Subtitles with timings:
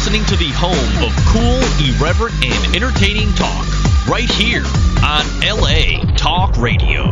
[0.00, 3.66] listening to the home of cool, irreverent, and entertaining talk
[4.08, 4.64] right here
[5.04, 7.04] on LA Talk Radio.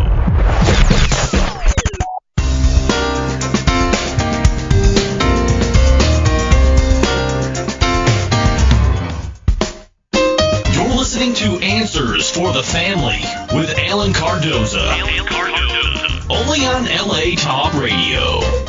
[10.73, 13.21] You're listening to Answers for the Family
[13.55, 14.79] with Alan Cardoza.
[14.79, 16.31] Alan Cardoza.
[16.31, 18.68] Only on LA Talk Radio.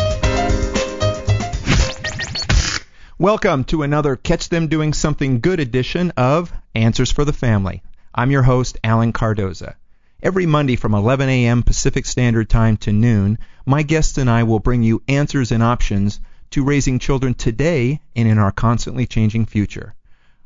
[3.22, 7.84] Welcome to another Catch Them Doing Something Good edition of Answers for the Family.
[8.16, 9.76] I'm your host, Alan Cardoza.
[10.24, 11.62] Every Monday from 11 a.m.
[11.62, 16.22] Pacific Standard Time to noon, my guests and I will bring you answers and options
[16.52, 19.96] to raising children today and in our constantly changing future.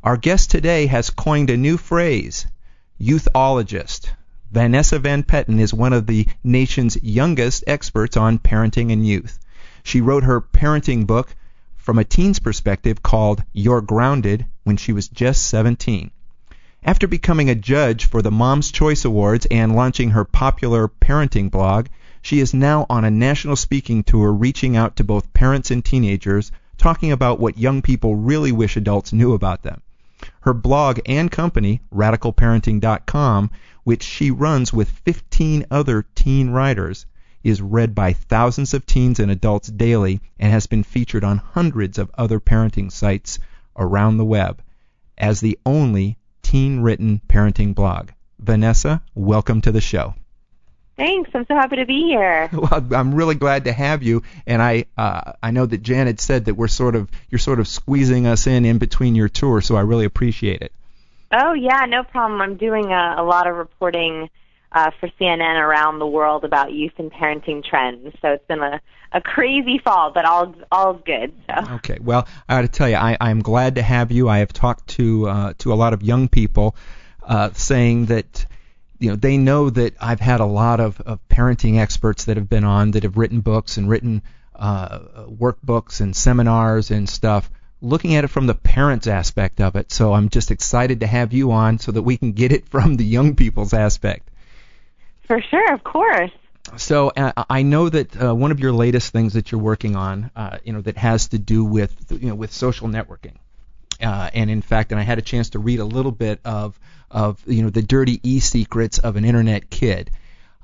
[0.04, 2.48] Our guest today has coined a new phrase,
[3.00, 4.10] youthologist.
[4.52, 9.38] Vanessa Van Petten is one of the nation's youngest experts on parenting and youth.
[9.84, 11.36] She wrote her parenting book
[11.84, 16.12] from a teen's perspective called You're Grounded when she was just 17.
[16.82, 21.88] After becoming a judge for the Mom's Choice Awards and launching her popular parenting blog,
[22.22, 26.54] she is now on a national speaking tour reaching out to both parents and teenagers,
[26.78, 29.82] talking about what young people really wish adults knew about them.
[30.40, 33.52] Her blog and company, radicalparenting.com,
[33.84, 37.06] which she runs with 15 other teen writers,
[37.44, 41.98] is read by thousands of teens and adults daily and has been featured on hundreds
[41.98, 43.40] of other parenting sites
[43.78, 44.62] around the web
[45.18, 48.10] as the only teen written parenting blog.
[48.40, 50.14] Vanessa, welcome to the show.
[50.96, 51.32] Thanks.
[51.34, 52.50] I'm so happy to be here.
[52.54, 56.46] Well, I'm really glad to have you, and I uh, I know that Janet said
[56.46, 59.76] that we're sort of you're sort of squeezing us in in between your tour, so
[59.76, 60.72] I really appreciate it.
[61.32, 62.42] Oh yeah, no problem.
[62.42, 64.30] I'm doing a, a lot of reporting
[64.74, 68.14] uh, for CNN around the world about youth and parenting trends.
[68.22, 71.34] So it's been a, a crazy fall, but all all's good.
[71.48, 71.74] So.
[71.76, 71.98] Okay.
[72.02, 74.28] Well, I got to tell you, I, I'm glad to have you.
[74.30, 76.76] I have talked to uh, to a lot of young people
[77.22, 78.46] uh, saying that
[79.00, 82.50] you know they know that I've had a lot of, of parenting experts that have
[82.50, 84.24] been on that have written books and written
[84.56, 87.50] uh, workbooks and seminars and stuff
[87.84, 89.92] looking at it from the parents aspect of it.
[89.92, 92.96] So I'm just excited to have you on so that we can get it from
[92.96, 94.30] the young people's aspect.
[95.28, 96.32] For sure, of course.
[96.78, 100.32] So uh, I know that uh, one of your latest things that you're working on,
[100.36, 103.36] uh, you know, that has to do with you know with social networking.
[104.02, 106.80] Uh, and in fact, and I had a chance to read a little bit of
[107.12, 110.12] of you know the dirty e secrets of an internet kid.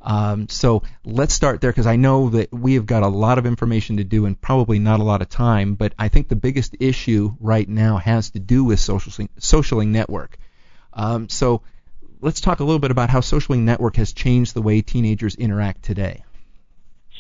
[0.02, 3.46] Um, so let's start there because I know that we have got a lot of
[3.46, 5.76] information to do and probably not a lot of time.
[5.76, 10.38] But I think the biggest issue right now has to do with social socialing network.
[10.94, 11.62] Um, so
[12.22, 15.84] let's talk a little bit about how socialing network has changed the way teenagers interact
[15.84, 16.24] today.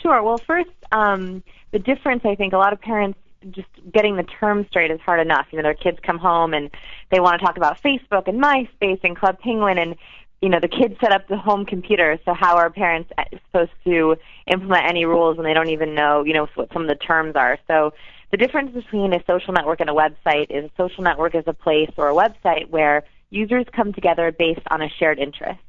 [0.01, 0.21] Sure.
[0.23, 3.19] Well, first, um, the difference I think a lot of parents
[3.51, 5.47] just getting the term straight is hard enough.
[5.51, 6.69] You know, their kids come home and
[7.09, 9.95] they want to talk about Facebook and MySpace and Club Penguin and
[10.41, 13.11] you know, the kids set up the home computer, so how are parents
[13.47, 14.15] supposed to
[14.47, 17.35] implement any rules when they don't even know, you know, what some of the terms
[17.35, 17.57] are?
[17.67, 17.93] So
[18.31, 21.53] the difference between a social network and a website is a social network is a
[21.53, 25.59] place or a website where users come together based on a shared interest.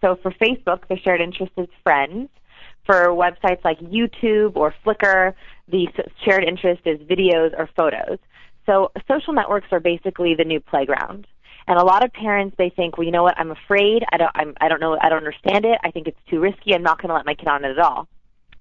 [0.00, 2.28] So for Facebook, the shared interest is friends.
[2.84, 5.34] For websites like YouTube or Flickr,
[5.68, 5.86] the
[6.24, 8.18] shared interest is videos or photos.
[8.66, 11.26] So social networks are basically the new playground.
[11.68, 13.38] And a lot of parents, they think, well, you know what?
[13.38, 14.02] I'm afraid.
[14.12, 14.32] I don't.
[14.34, 14.98] I'm, I don't know.
[15.00, 15.78] I don't understand it.
[15.84, 16.74] I think it's too risky.
[16.74, 18.08] I'm not going to let my kid on it at all.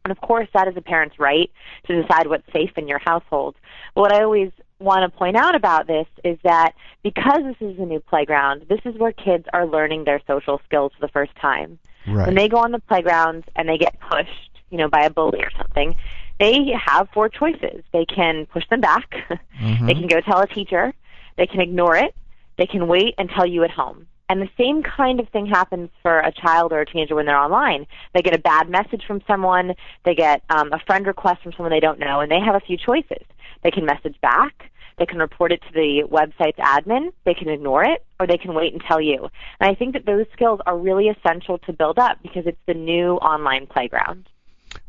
[0.05, 1.51] And of course, that is a parent's right
[1.87, 3.55] to decide what's safe in your household.
[3.95, 7.79] But what I always want to point out about this is that because this is
[7.79, 11.35] a new playground, this is where kids are learning their social skills for the first
[11.35, 11.79] time.
[12.07, 12.25] Right.
[12.25, 15.39] When they go on the playgrounds and they get pushed, you know, by a bully
[15.39, 15.95] or something,
[16.39, 17.83] they have four choices.
[17.93, 19.13] They can push them back.
[19.61, 19.85] Mm-hmm.
[19.85, 20.91] They can go tell a teacher.
[21.37, 22.15] They can ignore it.
[22.57, 24.07] They can wait and tell you at home.
[24.31, 27.37] And the same kind of thing happens for a child or a teenager when they're
[27.37, 27.85] online.
[28.13, 29.75] They get a bad message from someone,
[30.05, 32.61] they get um, a friend request from someone they don't know, and they have a
[32.61, 33.25] few choices.
[33.63, 37.83] They can message back, they can report it to the website's admin, they can ignore
[37.83, 39.29] it, or they can wait and tell you.
[39.59, 42.73] And I think that those skills are really essential to build up because it's the
[42.73, 44.29] new online playground.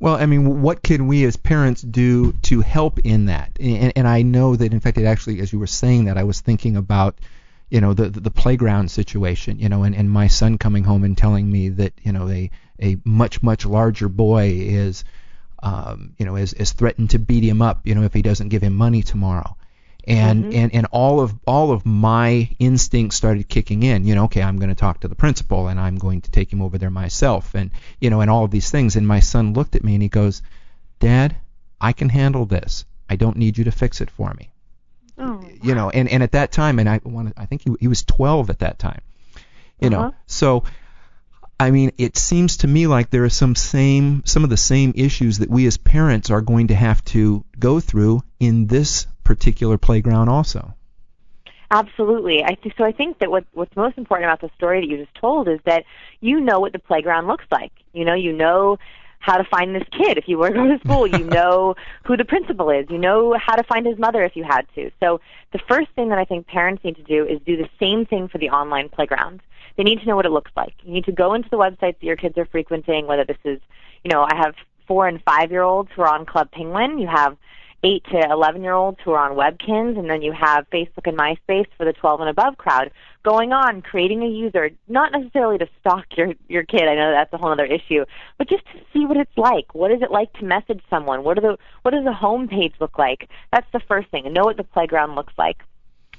[0.00, 3.52] Well, I mean, what can we as parents do to help in that?
[3.58, 6.24] And, and I know that, in fact, it actually, as you were saying that, I
[6.24, 7.18] was thinking about
[7.70, 11.16] you know the the playground situation you know and and my son coming home and
[11.16, 12.50] telling me that you know a
[12.82, 15.04] a much much larger boy is
[15.62, 18.48] um you know is is threatened to beat him up you know if he doesn't
[18.48, 19.56] give him money tomorrow
[20.04, 20.54] and Mhm.
[20.54, 24.56] and and all of all of my instincts started kicking in you know okay i'm
[24.58, 27.54] going to talk to the principal and i'm going to take him over there myself
[27.54, 27.70] and
[28.00, 30.08] you know and all of these things and my son looked at me and he
[30.08, 30.42] goes
[30.98, 31.36] dad
[31.80, 34.48] i can handle this i don't need you to fix it for me
[35.18, 37.86] Oh, you know, and and at that time, and I want I think he he
[37.86, 39.02] was 12 at that time,
[39.80, 40.06] you Uh-huh.
[40.08, 40.64] know, so.
[41.62, 44.92] I mean, it seems to me like there are some same some of the same
[44.96, 49.78] issues that we as parents are going to have to go through in this particular
[49.78, 50.74] playground also.
[51.70, 52.42] Absolutely.
[52.44, 54.98] I th- so I think that what what's most important about the story that you
[54.98, 55.84] just told is that
[56.20, 57.72] you know what the playground looks like.
[57.92, 58.78] You know, you know
[59.22, 61.06] how to find this kid if you were to go to school.
[61.06, 62.86] You know who the principal is.
[62.90, 64.90] You know how to find his mother if you had to.
[65.00, 65.20] So
[65.52, 68.28] the first thing that I think parents need to do is do the same thing
[68.28, 69.40] for the online playground.
[69.76, 70.74] They need to know what it looks like.
[70.82, 73.60] You need to go into the websites that your kids are frequenting, whether this is,
[74.04, 74.54] you know, I have
[74.88, 76.98] four and five year olds who are on Club Penguin.
[76.98, 77.36] You have
[77.84, 81.18] eight to eleven year olds who are on Webkinz, and then you have Facebook and
[81.18, 82.90] MySpace for the twelve and above crowd.
[83.24, 86.82] Going on, creating a user, not necessarily to stalk your your kid.
[86.82, 88.04] I know that's a whole other issue,
[88.38, 89.74] but just to see what it's like.
[89.74, 91.24] What is it like to message someone?
[91.24, 93.28] What are the what does the home page look like?
[93.52, 95.62] That's the first thing, know what the playground looks like.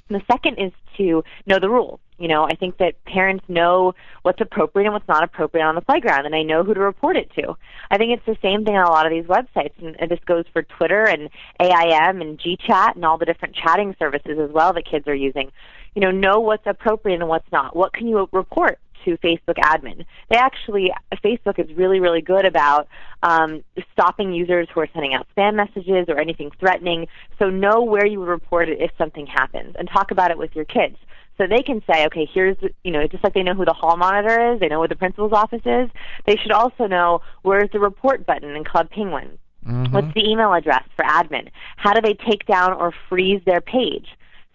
[0.08, 2.00] The second is to know the rules.
[2.18, 5.80] You know, I think that parents know what's appropriate and what's not appropriate on the
[5.80, 7.56] playground, and they know who to report it to.
[7.90, 10.20] I think it's the same thing on a lot of these websites, and, and this
[10.24, 11.28] goes for Twitter and
[11.60, 15.50] AIM and GChat and all the different chatting services as well that kids are using.
[15.94, 17.74] You know, know what's appropriate and what's not.
[17.74, 18.78] What can you report?
[19.04, 20.04] to Facebook admin.
[20.30, 20.90] They actually,
[21.22, 22.88] Facebook is really, really good about
[23.22, 23.62] um,
[23.92, 27.06] stopping users who are sending out spam messages or anything threatening.
[27.38, 30.54] So know where you would report it if something happens, and talk about it with
[30.56, 30.96] your kids.
[31.36, 33.96] So they can say, okay, here's, you know, just like they know who the hall
[33.96, 35.90] monitor is, they know where the principal's office is.
[36.26, 39.38] They should also know where's the report button in Club Penguin.
[39.66, 39.90] Mhm.
[39.92, 41.48] What's the email address for admin?
[41.76, 44.06] How do they take down or freeze their page?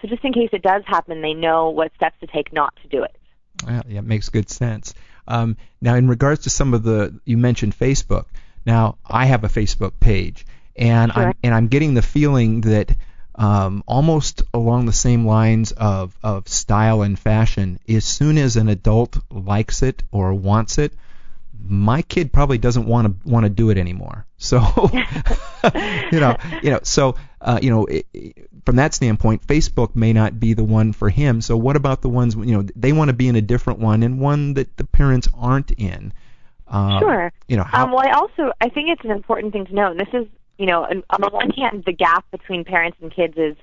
[0.02, 2.88] So just in case it does happen, they know what steps to take not to
[2.88, 3.16] do it.
[3.68, 4.94] Yeah, yeah, it makes good sense.
[5.28, 8.26] Um, now, in regards to some of the, you mentioned Facebook.
[8.66, 11.28] Now, I have a Facebook page, and Sure.
[11.28, 12.96] I'm and I'm getting the feeling that
[13.40, 17.80] um, almost along the same lines of of style and fashion.
[17.88, 20.94] As soon as an adult likes it or wants it,
[21.68, 24.26] my kid probably doesn't want to want to do it anymore.
[24.42, 24.62] So,
[26.14, 28.06] you know, you know, so uh, you know, it,
[28.66, 31.42] from that standpoint, Facebook may not be the one for him.
[31.42, 34.02] So, what about the ones you know they want to be in a different one
[34.02, 36.14] and one that the parents aren't in?
[36.70, 37.34] Um, Sure.
[37.50, 39.98] You know, how, Um, well, I also I think it's an important thing to note.
[39.98, 40.28] This is,
[40.60, 43.56] you know, on the one hand, the gap between parents and kids is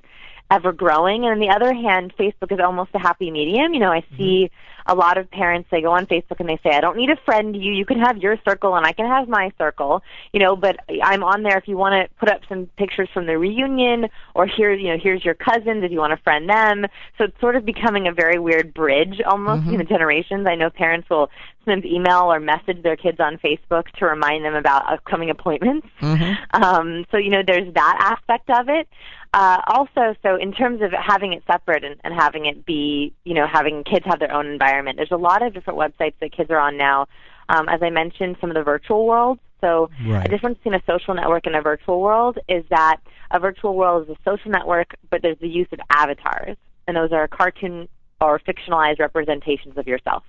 [0.49, 3.73] ever growing, and on the other hand, Facebook is almost a happy medium.
[3.73, 4.49] You know, I see
[4.85, 7.17] a lot of parents they go on Facebook and they say, "I don't need to
[7.25, 7.73] friend you.
[7.73, 11.23] You can have your circle, and I can have my circle." You know, but I'm
[11.23, 14.71] on there if you want to put up some pictures from the reunion, or here,
[14.71, 16.85] you know, here's your cousins if you want to friend them.
[17.17, 20.47] So it's sort of becoming a very weird bridge almost between the generations.
[20.47, 21.29] I know parents will
[21.65, 25.87] send email or message their kids on Facebook to remind them about upcoming appointments.
[26.01, 26.37] Mhm.
[26.53, 28.87] Um, so you know, there's that aspect of it.
[29.37, 33.35] Uh, also, so in terms of having it separate and, and having it be, you
[33.35, 36.49] know, having kids have their own environment, there's a lot of different websites that kids
[36.49, 37.07] are on now.
[37.47, 39.39] Um, as I mentioned, some of the virtual worlds.
[39.61, 40.25] So Right.
[40.25, 42.97] a difference between a social network and a virtual world is that
[43.29, 46.57] a virtual world is a social network, but there's the use of avatars,
[46.87, 47.87] and those are cartoon
[48.19, 50.23] or fictionalized representations of yourself.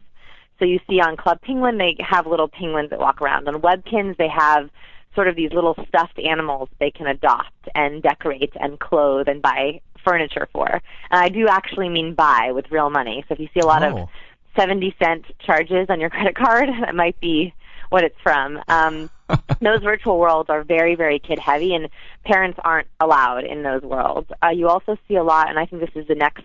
[0.59, 3.49] So you see on Club Penguin, they have little penguins that walk around.
[3.49, 4.69] On Webkinz, they have
[5.15, 9.81] sort of these little stuffed animals they can adopt and decorate and clothe and buy
[10.05, 10.67] furniture for.
[10.67, 10.81] And
[11.21, 13.25] I do actually mean buy with real money.
[13.29, 14.03] So if you see a lot Oh.
[14.03, 14.09] of
[14.57, 17.53] 70 cent charges on your credit card, that might be
[17.91, 18.61] what it's from.
[18.69, 19.11] Um,
[19.61, 21.89] those virtual worlds are very, very kid heavy, and
[22.25, 24.31] parents aren't allowed in those worlds.
[24.43, 26.45] Uh, you also see a lot, and I think this is the next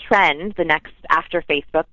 [0.00, 1.84] trend, the next after Facebook.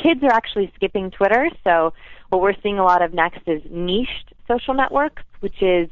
[0.00, 1.92] Kids are actually skipping Twitter, so
[2.28, 5.88] what we're seeing a lot of next is niched social networks, which is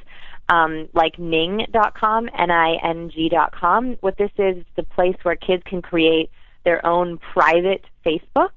[0.48, 3.96] um, like Ning.com, N-I-N-G.com.
[4.00, 6.30] What this is, it's the place where kids can create
[6.64, 8.52] their own private Facebook,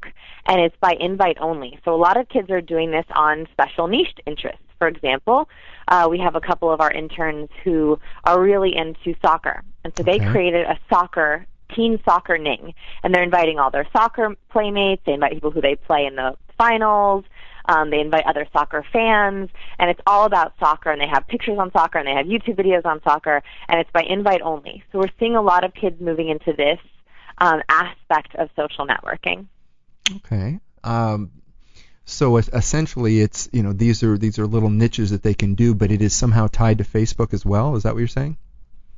[0.47, 1.79] and it's by invite only.
[1.83, 4.61] So a lot of kids are doing this on special niche interests.
[4.77, 5.49] For example,
[5.87, 10.03] uh, we have a couple of our interns who are really into soccer, and so
[10.03, 10.25] they Okay.
[10.25, 12.73] created a soccer teen soccer ning,
[13.03, 15.01] and they're inviting all their soccer playmates.
[15.05, 17.25] They invite people who they play in the finals.
[17.67, 20.89] Um, they invite other soccer fans, and it's all about soccer.
[20.91, 23.91] And they have pictures on soccer, and they have YouTube videos on soccer, and it's
[23.91, 24.83] by invite only.
[24.91, 26.79] So we're seeing a lot of kids moving into this
[27.37, 29.47] um, aspect of social networking.
[30.17, 30.59] Okay.
[30.83, 31.31] Um,
[32.05, 35.75] so essentially, it's you know these are these are little niches that they can do,
[35.75, 37.75] but it is somehow tied to Facebook as well.
[37.75, 38.37] Is that what you're saying?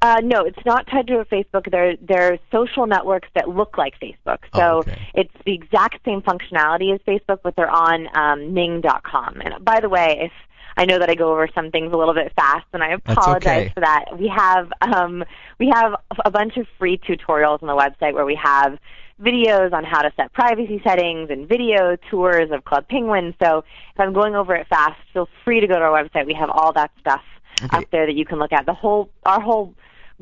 [0.02, 1.70] Uh, no, it's not tied to a Facebook.
[1.70, 4.38] They're they're social networks that look like Facebook.
[4.56, 4.98] So Oh, okay.
[5.14, 9.42] it's the exact same functionality as Facebook, but they're on um, Ning.com.
[9.44, 10.32] And by the way, if
[10.78, 13.66] I know that I go over some things a little bit fast, and I apologize
[13.66, 13.72] okay.
[13.74, 14.18] for that.
[14.18, 15.26] We have um,
[15.60, 18.80] we have a bunch of free tutorials on the website where we have
[19.22, 23.36] videos on how to set privacy settings and video tours of Club Penguin.
[23.44, 26.26] So if I'm going over it fast, feel free to go to our website.
[26.26, 27.22] We have all that stuff
[27.62, 27.78] Okay.
[27.80, 28.66] up there that you can look at.
[28.66, 29.74] The whole our whole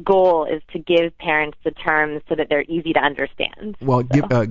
[0.03, 3.77] goal is to give parents the terms so that they're easy to understand.
[3.81, 4.45] Well, give uh,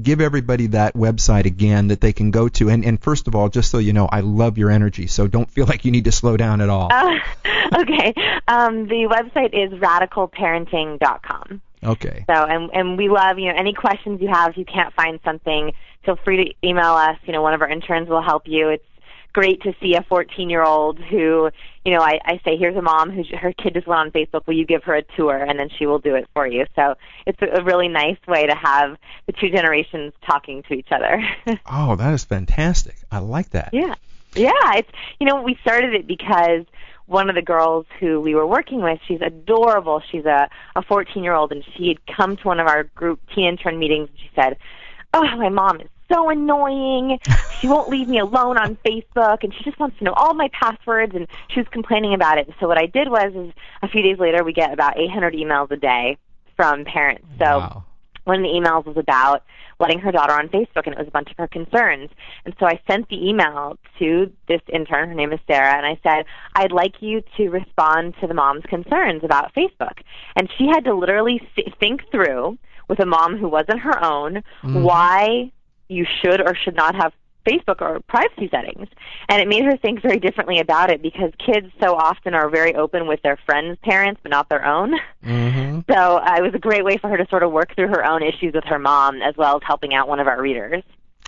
[0.00, 2.70] give everybody that website again that they can go to.
[2.70, 5.50] And and first of all, just so you know, I love your energy, so don't
[5.50, 6.92] feel like you need to slow down at all.
[6.92, 7.18] Uh,
[7.80, 8.14] okay.
[8.48, 11.60] Um, the website is radicalparenting.com.
[11.84, 12.24] okay.
[12.26, 14.50] So, and and we love you know any questions you have.
[14.50, 15.72] If you can't find something,
[16.04, 17.18] feel free to email us.
[17.24, 18.68] You know, one of our interns will help you.
[18.68, 18.84] It's
[19.32, 21.50] great to see a 14 year old who,
[21.84, 24.46] you know, I, I say, here's a mom who her kid just went on Facebook.
[24.46, 25.36] Will you give her a tour?
[25.36, 26.66] And then she will do it for you.
[26.76, 26.94] So
[27.26, 28.96] it's a, really nice way to have
[29.26, 31.22] the two generations talking to each other.
[31.70, 32.96] Oh, that is fantastic.
[33.10, 33.70] I like that.
[33.72, 33.94] Yeah.
[34.34, 36.64] Yeah, it's you know, we started it because
[37.06, 40.02] one of the girls who we were working with, she's adorable.
[40.10, 43.78] She's a a 14-year-old and she had come to one of our group teen intern
[43.78, 44.56] meetings and she said,
[45.12, 47.18] "Oh, my mom is so annoying.
[47.60, 50.48] She won't leave me alone on Facebook and she just wants to know all my
[50.48, 53.52] passwords and she was complaining about it." So what I did was is
[53.82, 56.18] a few days later we get about 800 emails a day
[56.56, 57.26] from parents.
[57.38, 57.84] So wow.
[58.24, 59.42] one of the emails was about
[59.80, 62.08] letting her daughter on Facebook, and it was a bunch of her concerns.
[62.44, 65.98] And so I sent the email to this intern, her name is Sarah, and I
[66.04, 70.02] said, I'd like you to respond to the mom's concerns about Facebook.
[70.36, 74.44] And she had to literally th- think through, with a mom who wasn't her own,
[74.62, 74.82] Mhm.
[74.82, 75.50] why
[75.92, 77.12] you should or should not have
[77.46, 78.88] Facebook or privacy settings.
[79.28, 82.74] And it made her think very differently about it because kids so often are very
[82.74, 84.94] open with their friends' parents, but not their own.
[85.22, 87.88] hmm So uh, it was a great way for her to sort of work through
[87.88, 90.82] her own issues with her mom, as well as helping out one of our readers.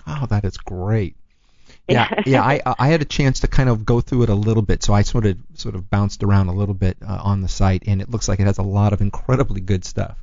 [0.06, 1.16] Oh, that is great.
[1.88, 2.23] Yeah, Yeah.
[2.26, 2.42] yeah.
[2.42, 4.94] I I had a chance to kind of go through it a little bit, so
[4.94, 8.00] I sort of sort of bounced around a little bit uh, on the site, and
[8.00, 10.16] it looks like it has a lot of incredibly good stuff.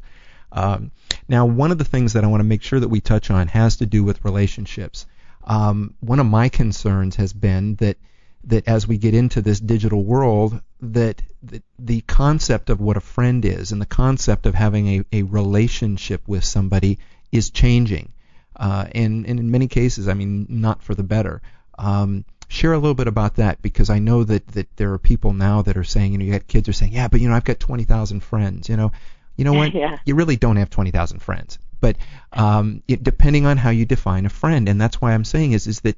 [0.52, 0.92] Um,
[1.28, 3.48] now, one of the things that I want to make sure that we touch on
[3.48, 5.06] has to do with relationships.
[5.44, 7.98] Um, one of my concerns has been that
[8.44, 13.02] that as we get into this digital world, that, that the concept of what a
[13.02, 16.98] friend is and the concept of having a, a relationship with somebody
[17.32, 18.12] is changing.
[18.56, 21.42] Uh, and, and in many cases, I mean, not for the better.
[21.78, 25.34] Um, share a little bit about that because I know that, that there are people
[25.34, 27.36] now that are saying, you know, you got kids are saying, yeah, but you know,
[27.36, 28.70] I've got 20,000 friends.
[28.70, 28.92] You know,
[29.36, 29.74] you know what?
[29.82, 29.98] Yeah.
[30.06, 31.58] You really don't have 20,000 friends.
[31.80, 31.98] But
[32.34, 35.66] um, it, depending on how you define a friend, and that's why I'm saying is
[35.66, 35.96] is that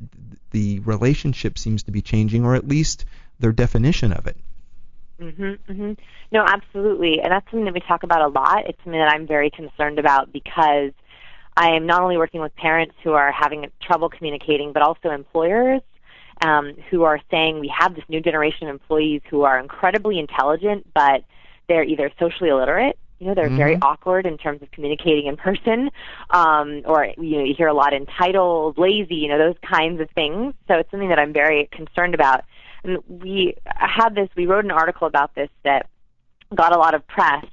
[0.52, 3.06] the relationship seems to be changing, or at least
[3.40, 4.38] their definition of it.
[5.20, 5.98] Mhm, mhm.
[6.32, 8.66] No, absolutely, and that's something that we talk about a lot.
[8.68, 10.92] It's something that I'm very concerned about because
[11.56, 15.82] I am not only working with parents who are having trouble communicating, but also employers
[16.44, 20.88] um, who are saying we have this new generation of employees who are incredibly intelligent,
[20.94, 21.24] but
[21.68, 22.98] they're either socially illiterate.
[23.24, 23.84] You know, they're very Mhm.
[23.84, 25.89] awkward in terms of communicating in person,
[26.32, 30.10] um, or you know, you hear a lot entitled, lazy, you know, those kinds of
[30.10, 30.53] things.
[30.68, 32.44] So it's something that I'm very concerned about.
[32.84, 34.27] And we had this.
[34.36, 35.88] We wrote an article about this that
[36.53, 37.46] got a lot of press,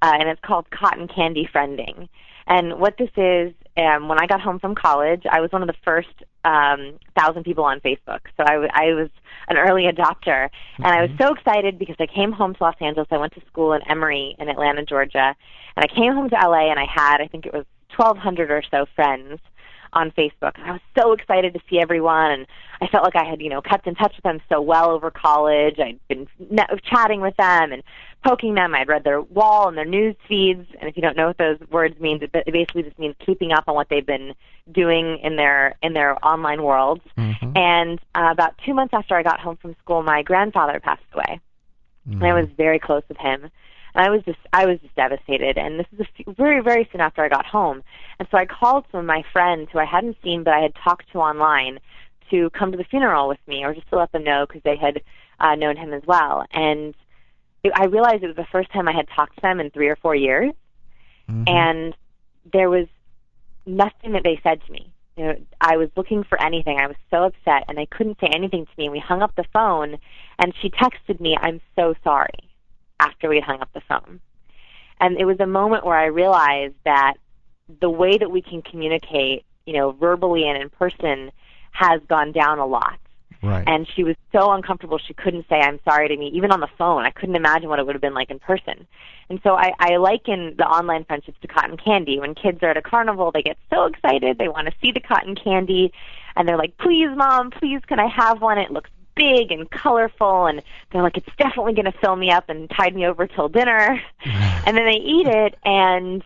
[0.00, 2.08] uh, and it's called Cotton Candy Friending.
[2.46, 5.66] And what this is, um, when I got home from college, I was one of
[5.66, 8.20] the first um, thousand people on Facebook.
[8.36, 9.10] So I, w- I was
[9.48, 10.48] an early adopter,
[10.78, 11.22] and I was mm-hmm.
[11.22, 13.08] so excited because I came home to Los Angeles.
[13.10, 15.34] I went to school in Emory in Atlanta, Georgia,
[15.76, 17.64] and I came home to LA, and I had, I think it was
[17.96, 19.40] 1,200 or so friends
[19.96, 20.52] on Facebook.
[20.56, 22.46] And I was so excited to see everyone, and
[22.80, 25.10] I felt like I had, you know, kept in touch with them so well over
[25.10, 25.80] college.
[25.80, 27.82] I'd been net- chatting with them and
[28.22, 28.74] poking them.
[28.74, 31.58] I'd read their wall and their news feeds, and if you don't know what those
[31.70, 34.34] words mean, it it basically just means keeping up on what they've been
[34.70, 37.02] doing in their in their online worlds.
[37.16, 37.56] Mhm.
[37.56, 41.40] And uh, about two months after I got home from school, my grandfather passed away
[42.10, 43.50] and I was very close with him.
[43.96, 45.56] And I was just I was just devastated.
[45.56, 47.82] And this is a few, very very soon after I got home.
[48.18, 50.74] And so I called some of my friends who I hadn't seen but I had
[50.74, 51.80] talked to online
[52.30, 54.76] to come to the funeral with me, or just to let them know because they
[54.76, 55.00] had
[55.40, 56.44] uh, known him as well.
[56.52, 56.94] And
[57.62, 59.88] it, I realized it was the first time I had talked to them in three
[59.88, 60.52] or four years,
[61.30, 61.48] Mhm.
[61.48, 61.96] and
[62.52, 62.86] there was
[63.64, 64.90] nothing that they said to me.
[65.16, 66.78] You know, I was looking for anything.
[66.78, 68.84] I was so upset, and they couldn't say anything to me.
[68.86, 69.98] And we hung up the phone,
[70.38, 72.45] and she texted me, "I'm so sorry."
[73.00, 74.20] After we had hung up the phone,
[75.00, 77.14] and it was a moment where I realized that
[77.80, 81.30] the way that we can communicate, you know, verbally and in person,
[81.72, 82.98] has gone down a lot
[83.42, 83.64] right.
[83.66, 86.68] and she was so uncomfortable she couldn't say I'm sorry to me even on the
[86.78, 87.04] phone.
[87.04, 88.86] I couldn't imagine what it would have been like in person.
[89.28, 92.18] And so I, I liken the online friendships to cotton candy.
[92.18, 95.00] When kids are at a carnival, they get so excited, they want to see the
[95.00, 95.92] cotton candy,
[96.36, 100.46] and they're like, "Please, mom, please, can I have one?" It looks big and colorful,
[100.46, 103.48] and they're like, it's definitely going to fill me up and tide me over till
[103.48, 104.00] dinner.
[104.24, 106.22] and then they eat it, and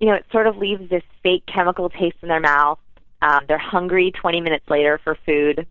[0.00, 2.80] you know, it sort of leaves this fake chemical taste in their mouth.
[3.22, 5.64] Um, they're hungry 20 minutes later for food.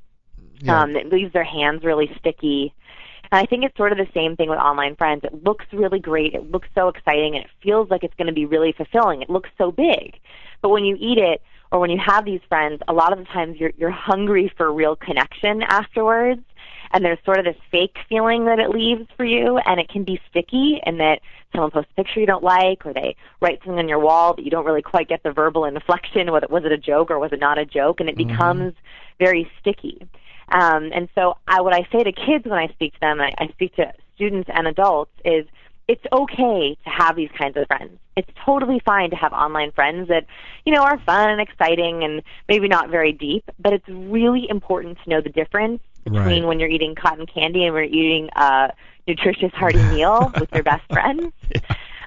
[0.62, 0.82] Yeah.
[0.82, 2.74] Um, it leaves their hands really sticky.
[3.30, 5.24] And I think it's sort of the same thing with online friends.
[5.26, 6.34] It looks really great.
[6.34, 9.22] It looks so exciting and it feels like it's going to be really fulfilling.
[9.22, 10.18] It looks so big.
[10.62, 11.42] But when you eat it
[11.72, 14.72] or when you have these friends, a lot of the times you're, you're hungry for
[14.72, 16.44] real connection afterwards.
[16.94, 20.04] And there's sort of this fake feeling that it leaves for you and it can
[20.04, 21.22] be sticky and that
[21.52, 24.44] someone posts a picture you don't like or they write something on your wall that
[24.44, 27.32] you don't really quite get the verbal inflection whether was it a joke or was
[27.32, 28.28] it not a joke and it Mhm.
[28.28, 28.74] becomes
[29.20, 30.06] very sticky.
[30.50, 33.34] Um, and so I, what I say to kids when I speak to them, I,
[33.38, 35.46] I speak to students and adults, is
[35.88, 37.98] it's okay to have these kinds of friends.
[38.16, 40.26] It's totally fine to have online friends that,
[40.66, 44.98] you know, are fun and exciting and maybe not very deep, but it's really important
[45.04, 46.44] to know the difference between Right.
[46.44, 48.72] when you're eating cotton candy and you're eating a
[49.08, 51.32] nutritious, hearty meal with your best friends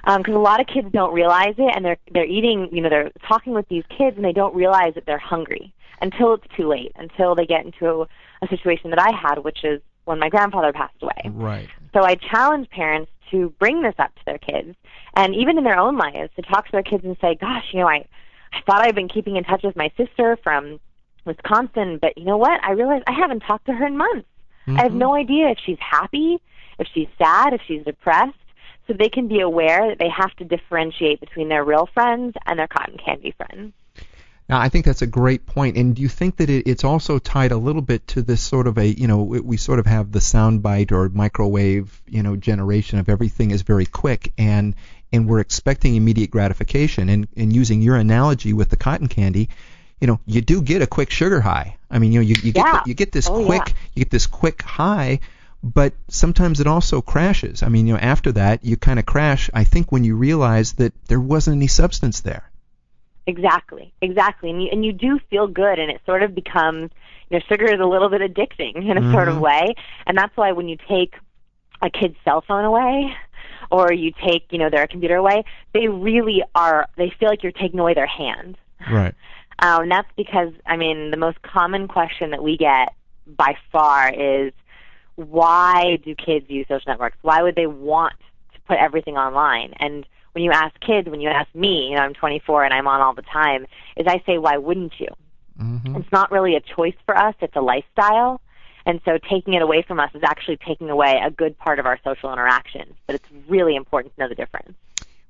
[0.05, 2.89] because um, a lot of kids don't realize it, and they're they're eating, you know,
[2.89, 6.67] they're talking with these kids, and they don't realize that they're hungry until it's too
[6.67, 8.01] late, until they get into a,
[8.41, 11.21] a situation that I had, which is when my grandfather passed away.
[11.25, 11.69] Right.
[11.93, 14.75] So I challenge parents to bring this up to their kids,
[15.15, 17.79] and even in their own lives, to talk to their kids and say, "Gosh, you
[17.79, 18.05] know, I
[18.53, 20.79] I thought I'd been keeping in touch with my sister from
[21.25, 22.63] Wisconsin, but you know what?
[22.63, 24.27] I realize I haven't talked to her in months.
[24.67, 24.95] I have Mhm.
[24.97, 26.39] no idea if she's happy,
[26.79, 28.33] if she's sad, if she's depressed.
[28.87, 32.59] So they can be aware that they have to differentiate between their real friends and
[32.59, 33.73] their cotton candy friends.
[34.47, 35.75] Now, I think that's a great point.
[35.75, 38.67] And do you think that it, it's also tied a little bit to this sort
[38.67, 42.35] of a, you know, we, we sort of have the soundbite or microwave, you know,
[42.35, 44.75] generation of everything is very quick and
[45.11, 47.09] and we're expecting immediate gratification.
[47.09, 49.49] And and using your analogy with the cotton candy,
[50.05, 51.77] you know, you do get a quick sugar high.
[51.89, 53.73] I mean, you know, you, you get the, you get this Oh, quick yeah.
[53.95, 55.19] you get this quick high,
[55.63, 57.63] but sometimes it also crashes.
[57.63, 59.49] I mean, you know, after that you kind of crash.
[59.51, 62.51] I think when you realize that there wasn't any substance there.
[63.25, 66.91] Exactly, exactly, and you and you do feel good, and it sort of becomes,
[67.31, 69.41] you know, sugar is a little bit addicting in a sort of Mhm.
[69.41, 69.73] way,
[70.05, 71.15] and that's why when you take
[71.81, 73.11] a kid's cell phone away,
[73.71, 76.87] or you take, you know, their computer away, they really are.
[76.95, 78.55] They feel like you're taking away their hand.
[78.91, 79.15] Right.
[79.59, 82.93] Um, and that's because, I mean, the most common question that we get
[83.27, 84.53] by far is
[85.15, 87.17] why do kids use social networks?
[87.21, 88.13] Why would they want
[88.53, 89.73] to put everything online?
[89.79, 92.87] And when you ask kids, when you ask me, you know, I'm 24 and I'm
[92.87, 93.65] on all the time,
[93.95, 95.07] is I say, why wouldn't you?
[95.57, 98.41] hmm It's not really a choice for us, it's a lifestyle.
[98.85, 101.87] And so taking it away from us is actually taking away a good part of
[101.87, 102.93] our social interactions.
[103.07, 104.75] But it's really important to know the difference.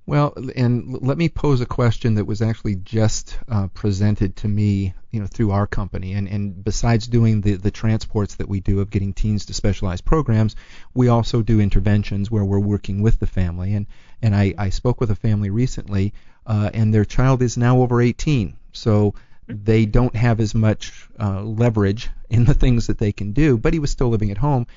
[0.07, 4.93] Well, and let me pose a question that was actually just uh, presented to me,
[5.09, 6.13] you know, through our company.
[6.13, 10.05] And, and besides doing the, the transports that we do of getting teens to specialized
[10.05, 10.55] programs,
[10.93, 13.73] we also do interventions where we're working with the family.
[13.73, 13.87] And
[14.21, 16.13] and I, I spoke with a family recently,
[16.45, 19.15] uh, and their child is now over 18, so
[19.47, 23.57] they don't have as much uh, leverage in the things that they can do.
[23.57, 24.67] But he was still living at home,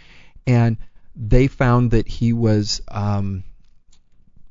[0.47, 0.79] and
[1.15, 2.81] they found that he was.
[2.89, 3.45] Um,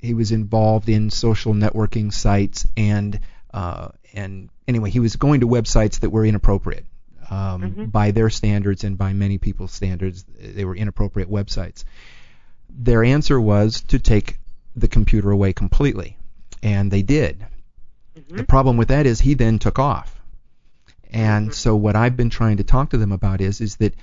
[0.08, 3.20] he was involved in social networking sites and
[3.54, 6.86] uh, and anyway he was going to websites that were inappropriate
[7.30, 7.92] um, Mhm.
[7.92, 11.84] by their standards and by many people's standards they were inappropriate websites
[12.70, 14.40] their answer was to take
[14.76, 16.18] the computer away completely
[16.64, 17.46] and they did
[18.30, 20.14] the problem with that is he then took off
[21.12, 21.54] and Mhm.
[21.54, 23.94] so what I've been trying to talk to them about is is that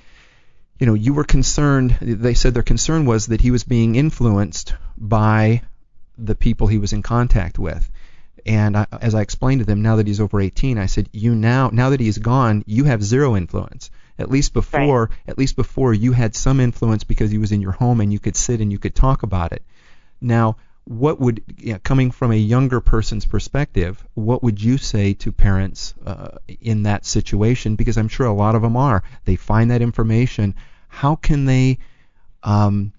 [0.79, 4.73] you know you were concerned they said their concern was that he was being influenced
[4.97, 5.61] by
[6.17, 7.89] the people he was in contact with.
[8.45, 11.33] And I, as I explained to them now that he's over 18 I said you
[11.33, 13.89] now now that he's gone you have zero influence.
[14.19, 17.71] At least before at least before you had some influence because he was in your
[17.71, 19.63] home and you could sit and you could talk about it.
[20.21, 25.13] Now what would you know, coming from a younger person's perspective what would you say
[25.13, 27.75] to parents uh, in that situation?
[27.75, 29.01] Because i'm sure a lot of them are.
[29.25, 30.53] They find that information.
[30.87, 31.79] How can they
[32.43, 32.93] um,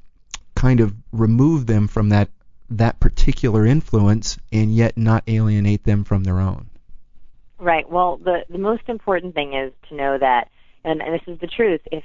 [0.57, 2.29] kind of remove them from that
[2.69, 6.69] that particular influence and yet not alienate them from their own
[7.59, 7.89] Right.
[7.89, 10.51] Well, the the most important thing is to know that,
[10.85, 11.81] and, and this is the truth.
[11.91, 12.05] If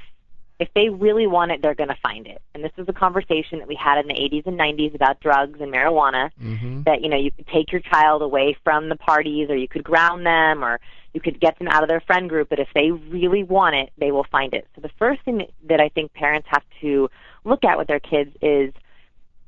[0.60, 2.40] if they really want it, they're going to find it.
[2.54, 5.60] And this is a conversation that we had in the 80s and 90s about drugs
[5.60, 6.30] and marijuana.
[6.42, 6.84] mm-hmm.
[6.84, 9.84] That you know you could take your child away from the parties, or you could
[9.84, 10.80] ground them, or
[11.14, 12.48] you could get them out of their friend group.
[12.48, 14.68] But if they really want it, they will find it.
[14.76, 17.10] So the first thing that I think parents have to
[17.44, 18.74] look at with their kids is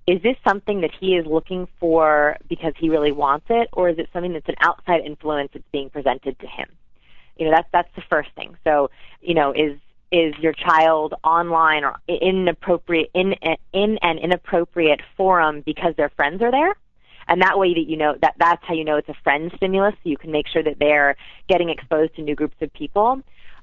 [0.06, 3.98] is this something that he is looking for because he really wants it, or is
[3.98, 6.68] it something that's an outside influence that's being presented to him?
[7.38, 8.58] You know, that's that's the first thing.
[8.64, 8.90] So,
[9.22, 9.80] you know, is
[10.12, 13.34] is your child online or inappropriate in
[13.74, 16.76] in an inappropriate forum because their friends are there
[17.28, 19.94] and that way that you know that that's how you know it's a friend stimulus
[20.04, 21.16] so you can make sure that they're
[21.50, 23.22] getting exposed to new groups of people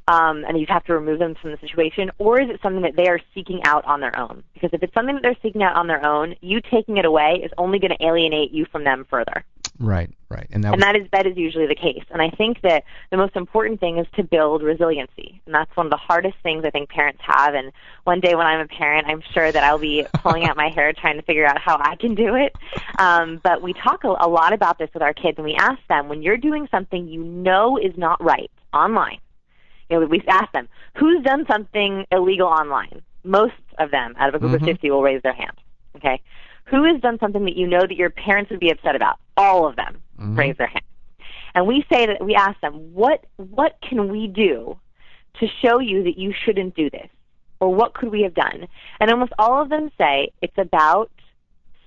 [0.09, 2.97] um, and you have to remove them from the situation, or is it something that
[2.97, 4.43] they are seeking out on their own?
[4.55, 7.41] Because if it's something that they're seeking out on their own, you taking it away
[7.45, 9.45] is only going to alienate you from them further.
[9.79, 12.05] Right, right, and that, and that is that is usually the case.
[12.11, 15.87] And I think that the most important thing is to build resiliency, and that's one
[15.87, 17.55] of the hardest things I think parents have.
[17.55, 17.73] And
[18.05, 20.93] one day when I'm a parent, I'm sure that I'll be pulling out my hair
[20.93, 22.55] trying to figure out how I can do it.
[22.99, 25.81] Um, but we talk a, a lot about this with our kids, and we ask
[25.89, 29.19] them when you're doing something you know is not right online
[29.91, 33.03] you know, we ask them, who's done something illegal online?
[33.25, 34.65] Most of them, out of a group mm-hmm.
[34.65, 35.57] of 50, will raise their hand.
[35.97, 36.21] Okay?
[36.67, 39.19] Who has done something that you know that your parents would be upset about?
[39.37, 40.39] All of them mm-hmm.
[40.39, 40.85] raise their hand.
[41.55, 44.79] And we say that we ask them, what what can we do
[45.41, 47.09] to show you that you shouldn't do this?
[47.59, 48.69] Or what could we have done?
[49.01, 51.11] And almost all of them say it's about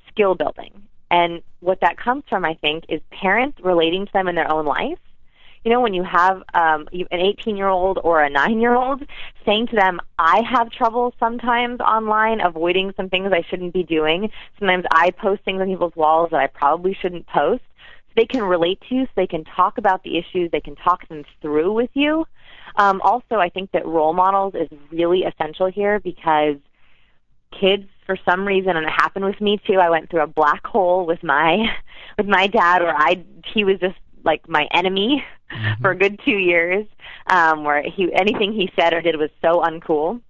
[0.09, 0.83] skill building.
[1.09, 4.65] And what that comes from, I think, is parents relating to them in their own
[4.65, 4.99] life
[5.63, 9.03] you know, when you have um, an 18 year old or a 9 year old,
[9.45, 14.29] saying to them, I have trouble sometimes online avoiding some things I shouldn't be doing.
[14.59, 17.63] Sometimes I post things on people's walls that I probably shouldn't post.
[18.07, 20.75] So they can relate to you, so they can talk about the issues, they can
[20.75, 22.25] talk them through with you.
[22.75, 26.57] Um, also, I think that role models is really essential here because
[27.59, 30.65] kids for some reason and it happened with me too i went through a black
[30.65, 31.57] hole with my
[32.17, 33.23] with my dad where i
[33.53, 35.81] he was just like my enemy mm-hmm.
[35.81, 36.85] for a good two years,
[37.27, 40.21] um, where he anything he said or did was so uncool.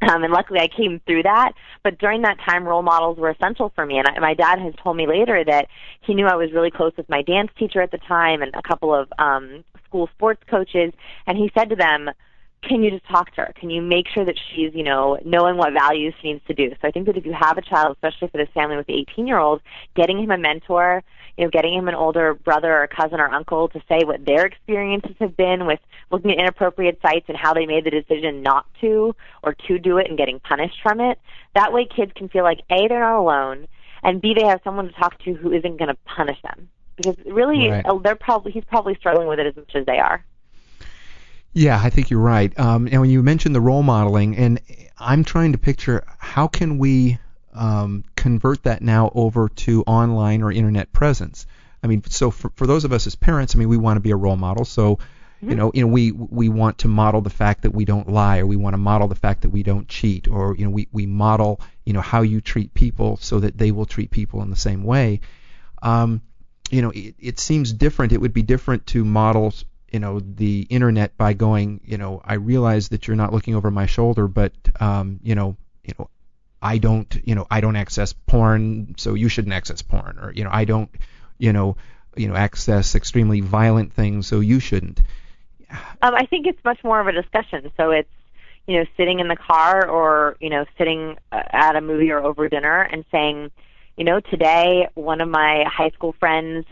[0.00, 1.52] Um, and luckily I came through that.
[1.82, 3.98] But during that time, role models were essential for me.
[3.98, 5.66] And I, my dad has told me later that
[6.02, 8.62] he knew I was really close with my dance teacher at the time and a
[8.62, 10.92] couple of um, school sports coaches.
[11.26, 12.10] And he said to them,
[12.62, 13.52] can you just talk to her?
[13.58, 16.70] Can you make sure that she's, you know, knowing what values she needs to do?
[16.80, 18.98] So I think that if you have a child, especially for this family with the
[19.12, 19.62] 18 year old,
[19.94, 21.04] getting him a mentor,
[21.38, 24.44] you know, getting him an older brother or cousin or uncle to say what their
[24.44, 25.78] experiences have been with
[26.10, 29.98] looking at inappropriate sites and how they made the decision not to or to do
[29.98, 31.20] it and getting punished from it.
[31.54, 33.68] That way kids can feel like A, they're not alone,
[34.02, 36.68] and B, they have someone to talk to who isn't going to punish them.
[36.96, 37.84] Because really, right.
[38.02, 40.24] they're probably, he's probably struggling with it as much as they are.
[41.52, 42.56] Yeah, I think you're right.
[42.58, 44.60] Um, and when you mentioned the role modeling, and
[44.98, 47.18] I'm trying to picture how can we
[47.54, 51.46] um, convert that now over to online or internet presence.
[51.82, 54.00] I mean, so for, for those of us as parents, I mean, we want to
[54.00, 54.64] be a role model.
[54.64, 55.50] So, mm-hmm.
[55.50, 58.38] you know, you know, we we want to model the fact that we don't lie,
[58.38, 60.88] or we want to model the fact that we don't cheat, or you know, we
[60.92, 64.50] we model you know how you treat people so that they will treat people in
[64.50, 65.20] the same way.
[65.82, 66.22] Um,
[66.70, 68.12] you know, it, it seems different.
[68.12, 69.52] It would be different to model
[69.92, 73.70] you know the internet by going you know I realize that you're not looking over
[73.70, 76.10] my shoulder but um you know you know
[76.60, 80.44] I don't you know I don't access porn so you shouldn't access porn or you
[80.44, 80.90] know I don't
[81.38, 81.76] you know
[82.16, 85.00] you know access extremely violent things so you shouldn't
[85.70, 88.10] um I think it's much more of a discussion so it's
[88.66, 92.20] you know sitting in the car or you know sitting uh, at a movie or
[92.20, 93.50] over dinner and saying
[93.96, 96.66] you know today one of my high school friends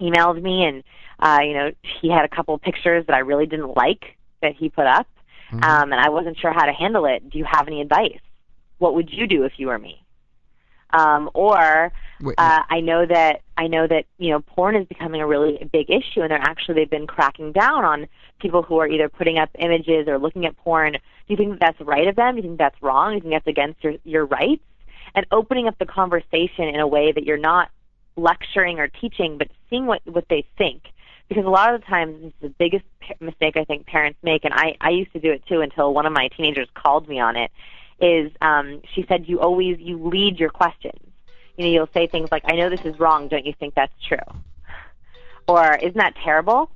[0.00, 0.82] emailed me and
[1.20, 4.54] uh, you know, he had a couple of pictures that I really didn't like that
[4.54, 5.06] he put up,
[5.52, 5.62] mm-hmm.
[5.62, 7.28] um, and I wasn't sure how to handle it.
[7.28, 8.20] Do you have any advice?
[8.80, 10.02] What would you do if you were me?
[10.92, 15.20] Um, or Wait, uh, I know that I know that you know porn is becoming
[15.20, 18.08] a really big issue, and they're actually they've been cracking down on
[18.40, 20.94] people who are either putting up images or looking at porn.
[20.94, 22.34] Do you think that that's right of them?
[22.34, 23.10] Do you think that's wrong?
[23.10, 24.64] Do you think that's against your your rights?
[25.14, 27.70] And opening up the conversation in a way that you're not
[28.16, 30.82] lecturing or teaching, but seeing what what they think
[31.30, 32.84] because a lot of the times this is the biggest
[33.20, 36.04] mistake I think parents make, and I I used to do it too until one
[36.04, 37.50] of my teenagers called me on it.
[38.00, 41.00] Is um, she said you always you lead your questions.
[41.56, 43.28] You know, you'll say things like, "I know this is wrong.
[43.28, 44.16] Don't you think that's true?"
[45.46, 46.70] Or "Isn't that terrible?"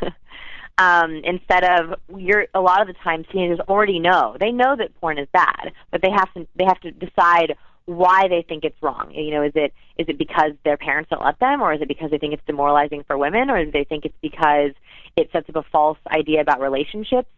[0.78, 4.98] um, instead of you're a lot of the times teenagers already know they know that
[5.00, 8.80] porn is bad, but they have to they have to decide why they think it's
[8.82, 9.10] wrong.
[9.12, 11.88] You know, is it is it because their parents don't let them, or is it
[11.88, 14.72] because they think it's demoralizing for women, or do they think it's because
[15.16, 17.28] it sets up a false idea about relationships?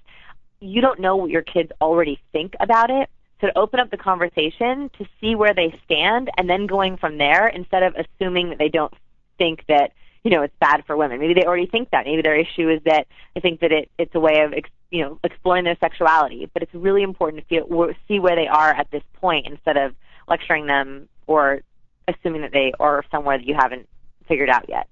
[0.61, 3.09] You don't know what your kids already think about it.
[3.43, 7.49] To open up the conversation to see where they stand, and then going from there
[7.49, 8.95] instead of assuming that they don't
[9.37, 11.19] think that you know it's bad for women.
[11.19, 12.07] Maybe they already think that.
[12.07, 14.55] Maybe their issue is that they think that it, it's a way of
[14.91, 16.49] you know exploring their sexuality.
[16.55, 19.95] But it's really important to feel, see where they are at this point instead of
[20.29, 21.63] lecturing them or
[22.07, 23.89] assuming that they are somewhere that you haven't
[24.29, 24.89] figured out yet.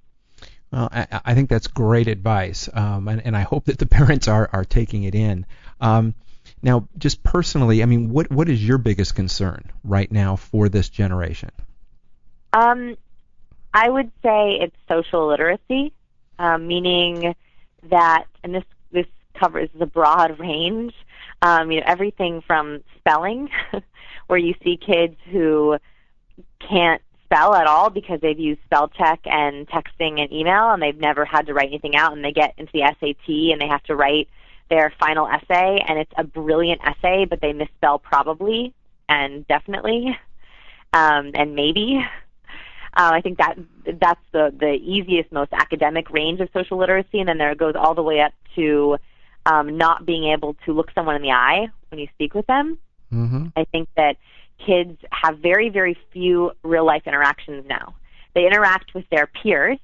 [0.73, 4.29] Well, I, I think that's great advice, um, and, and I hope that the parents
[4.29, 5.47] are are taking it in.
[5.81, 6.15] Um,
[6.63, 10.89] Now, just personally, I mean, what what is your biggest concern right now for this
[10.89, 11.51] generation?
[12.53, 12.97] Um,
[13.73, 15.93] I would say it's social literacy,
[16.39, 17.35] um, meaning
[17.89, 20.95] that, and this this covers the broad range.
[21.43, 23.49] Um, you know, everything from spelling,
[24.27, 25.79] where you see kids who
[26.69, 30.99] can't spell at all because they've used spell check and texting and email, and they've
[30.99, 33.83] never had to write anything out, and they get into the SAT and they have
[33.85, 34.29] to write
[34.71, 38.73] their final essay, and it's a brilliant essay, but they misspell probably
[39.09, 40.17] and definitely
[40.93, 42.05] um, and maybe.
[42.93, 43.57] Uh, I think that
[44.01, 47.95] that's the the easiest, most academic range of social literacy, and then there goes all
[47.95, 48.99] the way up to
[49.47, 52.79] um, not being able to look someone in the eye when you speak with them.
[53.13, 53.47] Mm-hmm.
[53.57, 54.17] I think that
[54.65, 57.95] kids have very, very few real life interactions now.
[58.35, 59.79] They interact with their peers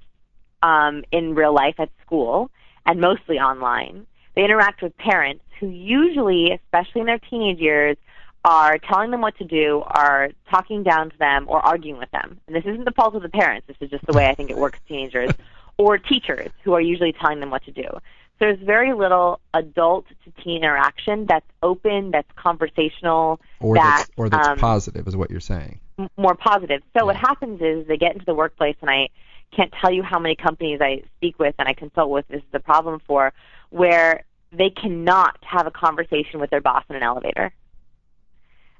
[0.62, 2.50] um, in real life at school
[2.84, 4.06] and mostly online.
[4.36, 7.96] They interact with parents who usually, especially in their teenage years,
[8.44, 12.38] are telling them what to do, are talking down to them, or arguing with them.
[12.46, 13.66] And this isn't the fault of the parents.
[13.66, 15.32] This is just the way I think it works with teenagers.
[15.78, 17.82] or teachers who are usually telling them what to do.
[17.92, 18.00] So
[18.40, 24.28] there's very little adult to teen interaction that's open, that's conversational, Or that, that's or
[24.28, 25.80] that's um, positive, is what you're saying.
[25.98, 26.82] m- more positive.
[26.96, 29.08] So what happens is they get into the workplace, and I
[29.54, 32.26] can't tell you how many companies I speak with and I consult with.
[32.28, 33.32] This is the problem for
[33.70, 37.52] where they cannot have a conversation with their boss in an elevator.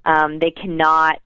[0.04, 1.20] Um, they cannot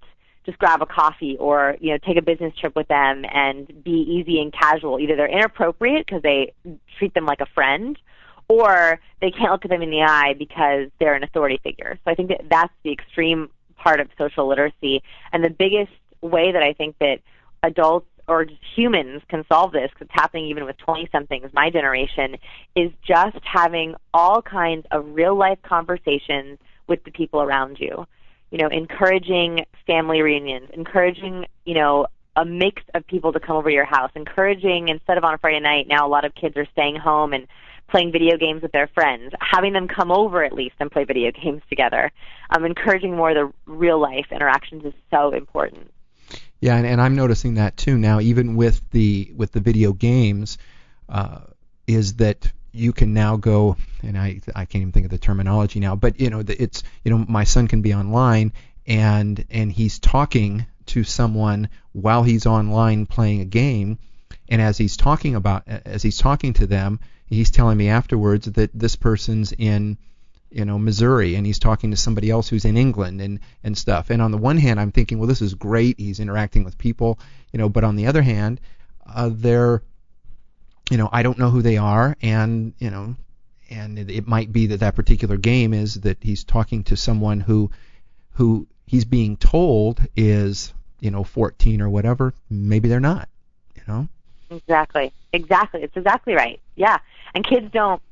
[0.46, 3.90] just grab a coffee or you know take a business trip with them and be
[3.90, 4.98] easy and casual.
[4.98, 6.53] Either they're inappropriate because they
[6.98, 7.98] treat them like a friend,
[8.48, 11.98] or they can't look at them in the eye because they're an authority figure.
[12.05, 16.53] So I think that that's the extreme part of social literacy, and the biggest way
[16.53, 17.20] that I think that
[17.62, 22.37] adults or humans can solve this, because it's happening even with 20 somethings, my generation,
[22.77, 28.07] is just having all kinds of real life conversations with the people around you.
[28.53, 33.69] You know, encouraging family reunions, encouraging, you know, a mix of people to come over
[33.69, 36.57] to your house, encouraging instead of on a Friday night, now a lot of kids
[36.57, 37.49] are staying home and
[37.88, 41.33] playing video games with their friends, having them come over at least and play video
[41.43, 42.12] games together.
[42.51, 45.90] Um, encouraging more of the real life interactions is so important.
[46.61, 50.59] Yeah, and, and I'm noticing that too now, even with the with the video games,
[51.09, 51.40] uh,
[51.87, 55.81] is that you can now go, and I I can't even think of the terminology
[55.81, 58.53] now, but you know, it's you know, my son can be online
[58.87, 63.99] and and he's talking to someone while he's online playing a game,
[64.49, 68.70] and as he's talking about as he's talking to them, he's telling me afterwards that
[68.75, 69.96] this person's in
[70.51, 74.11] you know Missouri and he's talking to somebody else who's in England and and stuff.
[74.11, 75.99] And on the one hand, I'm thinking, well, this is great.
[75.99, 77.19] He's interacting with people,
[77.53, 77.69] you know.
[77.69, 78.61] But on the other hand,
[79.07, 79.83] uh, they're,
[80.91, 83.17] you know, I don't know who they are, and you know,
[83.71, 87.41] and it, it might be that that particular game is that he's talking to someone
[87.41, 87.71] who,
[88.33, 92.35] who he's being told is, you know, 14 or whatever.
[92.51, 93.29] Maybe they're not,
[93.77, 94.09] you know.
[94.51, 95.13] Exactly.
[95.33, 95.83] Exactly.
[95.83, 96.61] It's exactly right.
[96.75, 96.99] Yeah.
[97.35, 98.03] And kids don't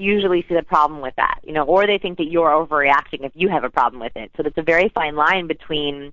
[0.00, 3.32] usually see the problem with that, you know, or they think that you're overreacting if
[3.34, 4.30] you have a problem with it.
[4.36, 6.12] So it's a very fine line between,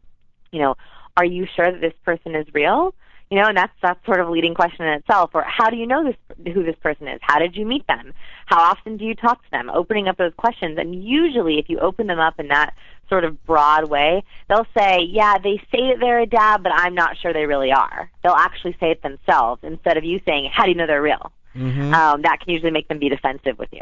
[0.51, 0.75] you know,
[1.15, 2.93] are you sure that this person is real?
[3.29, 5.31] You know, and that's that's sort of a leading question in itself.
[5.33, 7.19] Or how do you know this who this person is?
[7.21, 8.13] How did you meet them?
[8.45, 9.69] How often do you talk to them?
[9.69, 12.73] Opening up those questions, and usually, if you open them up in that
[13.09, 16.95] sort of broad way, they'll say, "Yeah, they say that they're a dad, but I'm
[16.95, 20.63] not sure they really are." They'll actually say it themselves instead of you saying, "How
[20.63, 21.93] do you know they're real?" Mm-hmm.
[21.93, 23.81] Um, that can usually make them be defensive with you.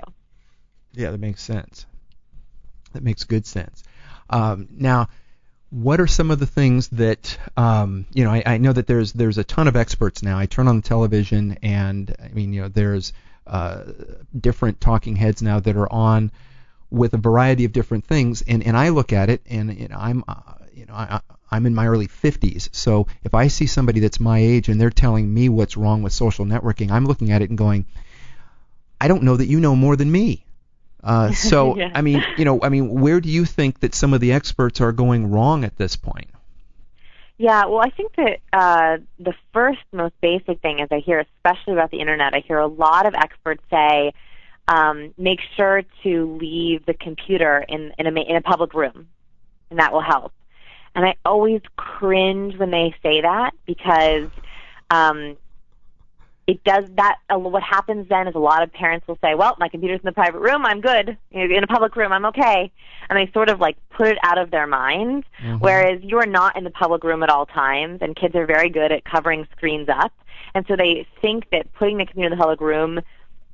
[0.94, 1.86] Yeah, that makes sense.
[2.94, 3.84] That makes good sense.
[4.30, 5.10] Um, now,
[5.70, 8.32] what are some of the things that um, you know?
[8.32, 10.38] I, I know that there's there's a ton of experts now.
[10.38, 13.12] I turn on the television, and I mean, you know, there's
[13.46, 13.84] uh,
[14.40, 16.32] different talking heads now that are on
[16.90, 19.98] with a variety of different things, and and I look at it, and you know,
[20.00, 21.20] I'm uh, you know, I,
[21.52, 24.90] I'm in my early 50s, so if I see somebody that's my age and they're
[24.90, 27.86] telling me what's wrong with social networking, I'm looking at it and going,
[29.00, 30.46] I don't know that you know more than me.
[31.04, 31.92] Uh, so Yeah.
[31.94, 34.82] I mean, you know, I mean, where do you think that some of the experts
[34.82, 36.30] are going wrong at this point?
[37.38, 41.74] Yeah, well, I think that uh, the first most basic thing is I hear, especially
[41.74, 44.14] about the internet, I hear a lot of experts say,
[44.70, 49.10] um, make sure to leave the computer in in a ma- in a public room,
[49.70, 50.32] and that will help.
[50.96, 54.30] And I always cringe when they say that because
[54.90, 55.36] um,
[56.48, 57.18] it does that.
[57.30, 60.14] What happens then is a lot of parents will say, "Well, my computer's in the
[60.14, 60.66] private room.
[60.66, 61.18] I'm good.
[61.32, 62.72] In a public room, I'm okay,"
[63.10, 65.26] and they sort of like put it out of their mind.
[65.44, 65.60] Mhm.
[65.60, 68.70] Whereas you are not in the public room at all times, and kids are very
[68.70, 70.14] good at covering screens up,
[70.54, 73.02] and so they think that putting the computer in the public room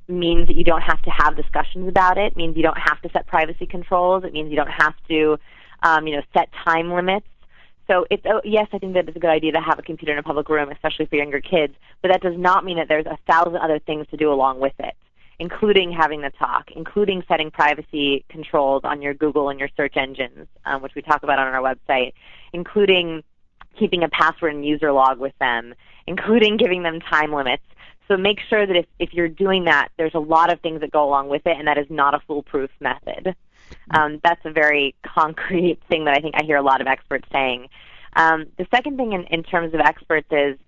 [0.06, 2.36] means that you don't have to have discussions about it.
[2.36, 4.22] Means you don't have to set privacy controls.
[4.22, 5.38] It means you don't have to,
[5.82, 7.26] um, you know, set time limits.
[7.88, 10.12] So it's oh, yes, I think that it's a good idea to have a computer
[10.12, 11.74] in a public room, especially for younger kids.
[12.00, 14.74] But that does not mean that there's a thousand other things to do along with
[14.78, 14.94] it,
[15.38, 20.46] including having the talk, including setting privacy controls on your Google and your search engines,
[20.64, 22.12] um, which we talk about on our website,
[22.52, 23.22] including
[23.78, 25.74] keeping a password and user log with them,
[26.06, 27.64] including giving them time limits.
[28.08, 30.90] So make sure that if, if you're doing that, there's a lot of things that
[30.90, 33.34] go along with it, and that is not a foolproof method.
[33.90, 37.26] Um, that's a very concrete thing that I think I hear a lot of experts
[37.32, 37.68] saying.
[38.14, 40.58] Um, the second thing in, in terms of experts is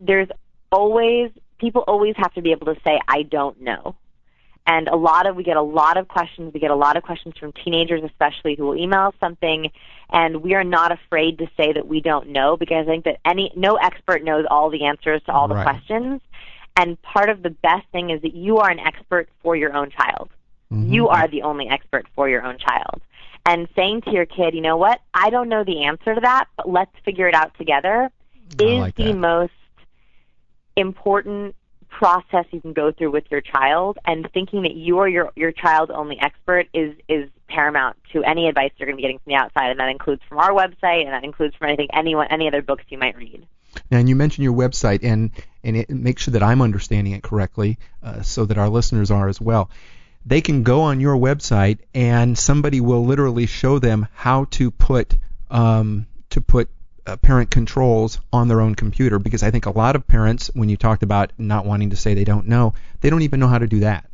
[0.00, 0.28] there's
[0.70, 3.96] always people always have to be able to say I don't know.
[4.66, 6.52] And a lot of we get a lot of questions.
[6.52, 9.70] We get a lot of questions from teenagers, especially who will email something,
[10.10, 13.18] and we are not afraid to say that we don't know because I think that
[13.24, 15.64] any no expert knows all the answers to all the Right.
[15.64, 16.20] questions.
[16.76, 19.90] And part of the best thing is that you are an expert for your own
[19.90, 20.30] child.
[20.72, 20.92] Mhm.
[20.92, 23.00] You are the only expert for your own child.
[23.46, 26.46] And saying to your kid, you know what, I don't know the answer to that,
[26.56, 28.10] but let's figure it out together
[28.58, 29.52] I is like the most
[30.76, 31.54] important
[31.88, 35.50] process you can go through with your child and thinking that you are your your
[35.50, 39.32] child's only expert is is paramount to any advice you're going to be getting from
[39.32, 42.46] the outside and that includes from our website and that includes from anything anyone any
[42.46, 43.46] other books you might read
[43.90, 45.30] Now, and you mentioned your website, and
[45.64, 49.28] and it, make sure that I'm understanding it correctly, uh, so that our listeners are
[49.28, 49.70] as well.
[50.28, 55.16] They can go on your website, and somebody will literally show them how to put
[55.50, 56.68] um, to put
[57.06, 59.18] uh, parent controls on their own computer.
[59.18, 62.12] Because I think a lot of parents, when you talked about not wanting to say
[62.12, 64.04] they don't know, they don't even know how to do that.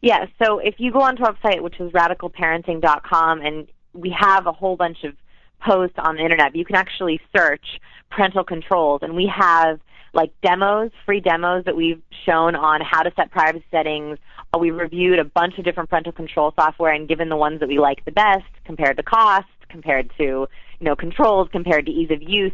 [0.00, 4.52] Yeah, so if you go onto our website, which is radicalparenting.com, and we have a
[4.52, 5.14] whole bunch of
[5.60, 7.78] posts on the internet, you can actually search
[8.10, 9.80] parental controls, and we have
[10.16, 14.18] like demos, free demos that we've shown on how to set privacy settings.
[14.52, 17.68] Uh, We've reviewed a bunch of different parental control software and given the ones that
[17.68, 20.48] we like the best compared to cost, compared to you
[20.80, 22.52] know controls, compared to ease of use.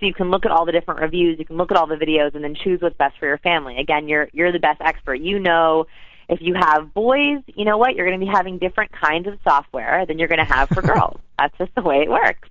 [0.00, 1.94] So you can look at all the different reviews, you can look at all the
[1.94, 3.76] videos, and then choose what's best for your family.
[3.76, 5.16] Again, you're you're the best expert.
[5.16, 5.86] You know
[6.28, 7.94] if you have boys, you know what?
[7.94, 10.80] You're going to be having different kinds of software than you're going to have for
[10.92, 11.20] girls.
[11.38, 12.48] That's just the way it works.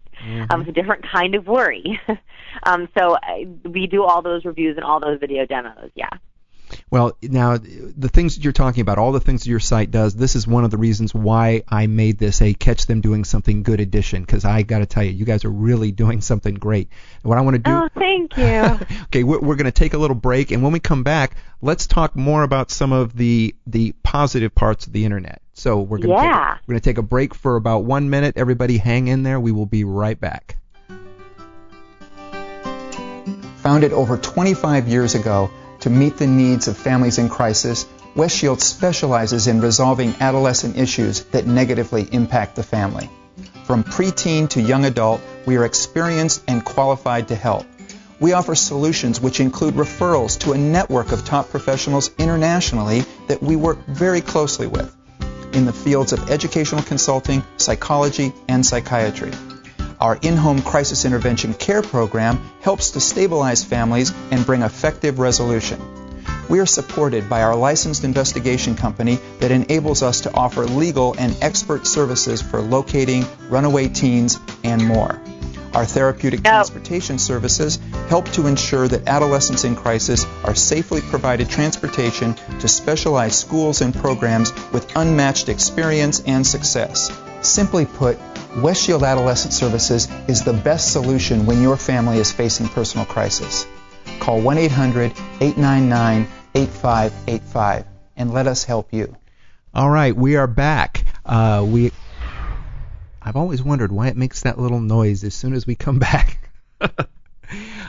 [0.50, 2.00] Um, it's a different kind of worry.
[2.64, 5.92] um, so uh, we do all those reviews and all those video demos.
[5.96, 6.10] Yeah.
[6.91, 10.13] Well, now the things that you're talking about, all the things that your site does,
[10.13, 13.63] this is one of the reasons why I made this a catch them doing something
[13.63, 16.89] good edition because I got to tell you, you guys are really doing something great.
[17.23, 18.45] And what I want to do Oh, thank you.
[19.04, 21.88] okay, we're, we're going to take a little break, and when we come back, let's
[21.88, 25.41] talk more about some of the the positive parts of the internet.
[25.54, 26.56] So we're going to Yeah.
[26.56, 28.36] take, we're going to take a break for about one minute.
[28.36, 29.39] Everybody, hang in there.
[29.39, 30.58] We will be right back.
[33.60, 35.49] Founded over 25 years ago
[35.82, 41.24] to meet the needs of families in crisis, West Shield specializes in resolving adolescent issues
[41.26, 43.10] that negatively impact the family.
[43.65, 47.65] From preteen to young adult, we are experienced and qualified to help.
[48.20, 53.56] We offer solutions which include referrals to a network of top professionals internationally that we
[53.56, 54.96] work very closely with
[55.54, 59.32] in the fields of educational consulting, psychology, and psychiatry.
[60.02, 65.80] Our in-home crisis intervention care program helps to stabilize families and bring effective resolution.
[66.50, 71.38] We are supported by our licensed investigation company that enables us to offer legal and
[71.44, 75.22] expert services for locating runaway teens and more.
[75.76, 82.34] Our therapeutic transportation services help to ensure that adolescents in crisis are safely provided transportation
[82.60, 87.12] to specialized schools and programs with unmatched experience and success.
[87.41, 88.19] Simply put,
[88.58, 93.65] West Shield Adolescent Services is the best solution when your family is facing personal crisis.
[94.19, 97.86] Call 1 800 899 8585
[98.17, 99.15] and let us help you.
[99.73, 101.06] All right, we are back.
[101.25, 101.91] Uh, we
[103.21, 106.49] I've always wondered why it makes that little noise as soon as we come back.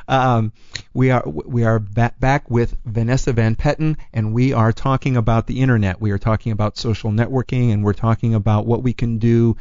[0.09, 0.53] um,
[0.95, 5.47] we are we are ba- back with Vanessa Van Petten, and we are talking about
[5.47, 6.01] the internet.
[6.01, 9.57] We are talking about social networking, and we're talking about what we can do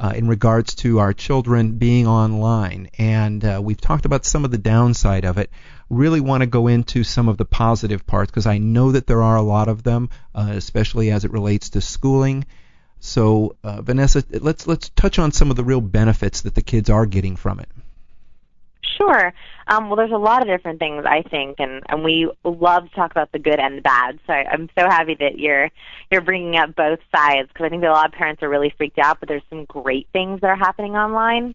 [0.00, 2.88] uh, in regards to our children being online.
[2.98, 5.50] And uh, we've talked about some of the downside of it.
[5.90, 9.22] Really want to go into some of the positive parts because I know that there
[9.22, 12.46] are a lot of them, uh, especially as it relates to schooling.
[13.00, 16.88] So, uh, Vanessa, let's let's touch on some of the real benefits that the kids
[16.88, 17.68] are getting from it.
[19.00, 19.32] Sure.
[19.66, 22.94] Um, well, there's a lot of different things I think, and, and we love to
[22.94, 24.18] talk about the good and the bad.
[24.26, 25.70] So I, I'm so happy that you're
[26.10, 28.74] you're bringing up both sides because I think that a lot of parents are really
[28.76, 31.54] freaked out, but there's some great things that are happening online.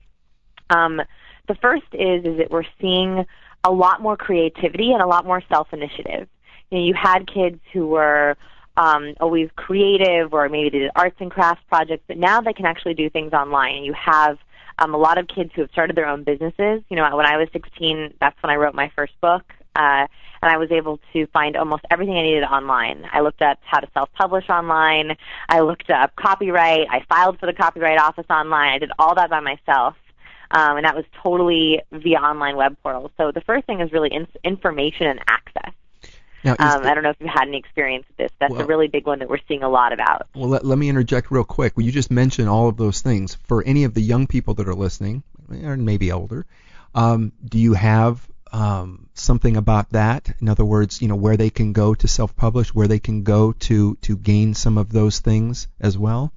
[0.72, 1.02] Um,
[1.48, 3.26] the first is is that we're seeing
[3.64, 6.28] a lot more creativity and a lot more self initiative.
[6.72, 8.38] you know, you had kids who were
[8.78, 12.66] um, always creative or maybe they did arts and crafts projects, but now they can
[12.66, 13.84] actually do things online.
[13.84, 14.40] You have
[14.80, 16.84] um, a lot of kids who have started their own businesses.
[16.90, 19.44] You know, when I was 16, that's when I wrote my first book,
[19.76, 20.08] uh,
[20.42, 23.06] and I was able to find almost everything I needed online.
[23.12, 25.16] I looked up how to self-publish online.
[25.50, 26.88] I looked up copyright.
[26.90, 28.74] I filed for the copyright office online.
[28.74, 29.96] I did all that by myself.
[30.52, 33.12] Um, and that was totally via online web portals.
[33.18, 35.74] So the first thing is really in- information and access.
[36.46, 38.32] Now, Um, the, I don't know if you've had any experience with this.
[38.40, 40.28] That's Well- a really big one that we're seeing a lot about.
[40.36, 41.76] well, let, let me interject real quick.
[41.76, 43.36] Well, you just mentioned all of those things.
[43.48, 45.24] For any of the young people that are listening,
[45.64, 46.46] or maybe older,
[46.94, 50.34] um, do you have um, something about that?
[50.40, 53.52] In other words, you know, where they can go to self-publish, where they can go
[53.52, 56.32] to to gain some of those things as well.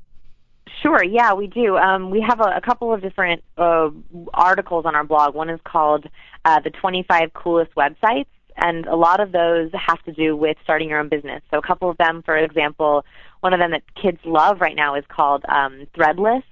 [0.83, 1.77] Sure, yeah, we do.
[1.77, 3.91] Um, we have a, a couple of different uh,
[4.33, 5.35] articles on our blog.
[5.35, 6.07] One is called
[6.45, 8.27] uh, The 25 Coolest Websites,
[8.59, 11.43] and a lot of those have to do with starting your own business.
[11.51, 13.05] So a couple of them, for example,
[13.41, 16.43] one of them that kids love right now is called um, Threadless,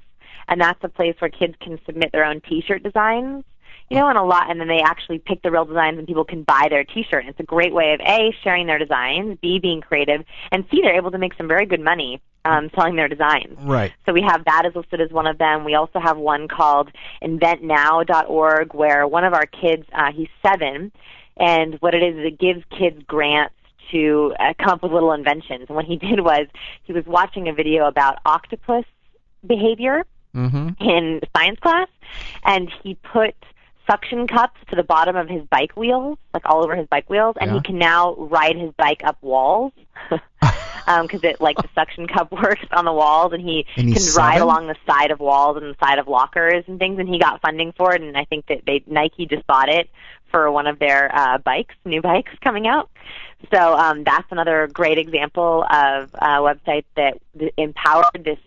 [0.48, 3.44] and that's a place where kids can submit their own T-shirt designs.
[3.88, 6.24] You know, and a lot, and then they actually pick the real designs, and people
[6.24, 7.20] can buy their T-shirt.
[7.20, 10.80] And it's a great way of a sharing their designs, b being creative, and c
[10.82, 13.58] they're able to make some very good money um, selling their designs.
[13.60, 13.92] Right.
[14.06, 15.64] So we have that as listed as one of them.
[15.64, 16.90] We also have one called
[17.22, 20.92] inventnow.org where one of our kids, uh, he's seven,
[21.36, 23.54] and what it is is it gives kids grants
[23.92, 25.66] to uh, come up with little inventions.
[25.68, 26.46] And what he did was
[26.84, 28.84] he was watching a video about octopus
[29.46, 30.68] behavior Mm-hmm.
[30.86, 31.88] in science class,
[32.44, 33.34] and he put
[33.90, 37.36] suction cups to the bottom of his bike wheels, like all over his bike wheels,
[37.40, 37.54] and Yeah.
[37.56, 39.72] he can now ride his bike up walls.
[41.02, 44.34] because it like the suction cup works on the walls, and he And can ride
[44.34, 44.42] seven?
[44.42, 46.98] along the side of walls and the side of lockers and things.
[46.98, 49.88] And he got funding for it, and I think that they Nike just bought it
[50.30, 52.90] for one of their uh, bikes, new bikes coming out.
[53.52, 57.18] So um, that's another great example of a website that
[57.56, 58.38] empowered this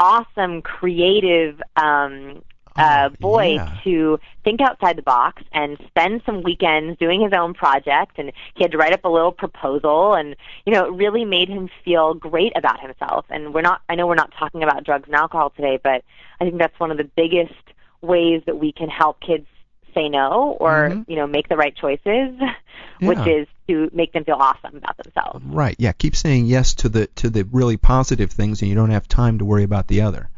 [0.00, 2.42] awesome, creative um,
[2.76, 3.78] uh, Oh, boy yeah.
[3.84, 8.18] to think outside the box and spend some weekends doing his own project.
[8.18, 10.34] And he had to write up a little proposal, and
[10.66, 13.26] you know, it really made him feel great about himself.
[13.30, 16.02] And we're not, I know we're not talking about drugs and alcohol today, but
[16.40, 17.54] I think that's one of the biggest
[18.00, 19.46] ways that we can help kids
[19.94, 21.04] say no or Mhm.
[21.08, 22.38] you know make the right choices,
[23.00, 25.44] which is to make them feel awesome about themselves.
[25.44, 25.76] Right.
[25.78, 25.92] Yeah.
[25.92, 29.38] Keep saying yes to the to the really positive things, and you don't have time
[29.38, 30.28] to worry about the other.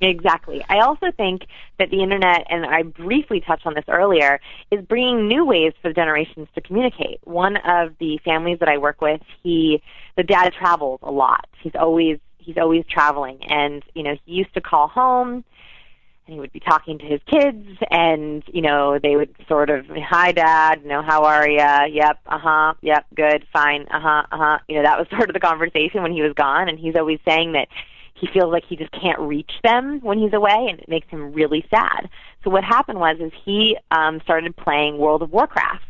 [0.00, 0.62] Exactly.
[0.68, 1.46] I also think
[1.78, 4.40] that the internet, and I briefly touched on this earlier,
[4.70, 7.20] is bringing new ways for the generations to communicate.
[7.24, 9.82] One of the families that I work with, he,
[10.16, 11.46] the dad travels a lot.
[11.62, 15.42] He's always, he's always traveling, and you know, he used to call home,
[16.26, 19.86] and he would be talking to his kids, and you know, they would sort of,
[19.86, 20.80] "Hi, Dad.
[20.82, 21.84] You know, how are ya?
[21.84, 22.20] Yep.
[22.26, 22.74] Uh huh.
[22.82, 23.06] Yep.
[23.14, 23.46] Good.
[23.52, 23.86] Fine.
[23.90, 24.22] Uh huh.
[24.32, 26.78] Uh huh." You know, that was sort of the conversation when he was gone, and
[26.78, 27.68] he's always saying that
[28.14, 31.32] he feels like he just can't reach them when he's away and it makes him
[31.32, 32.08] really sad.
[32.44, 35.84] So what happened was is he um started playing World of Warcraft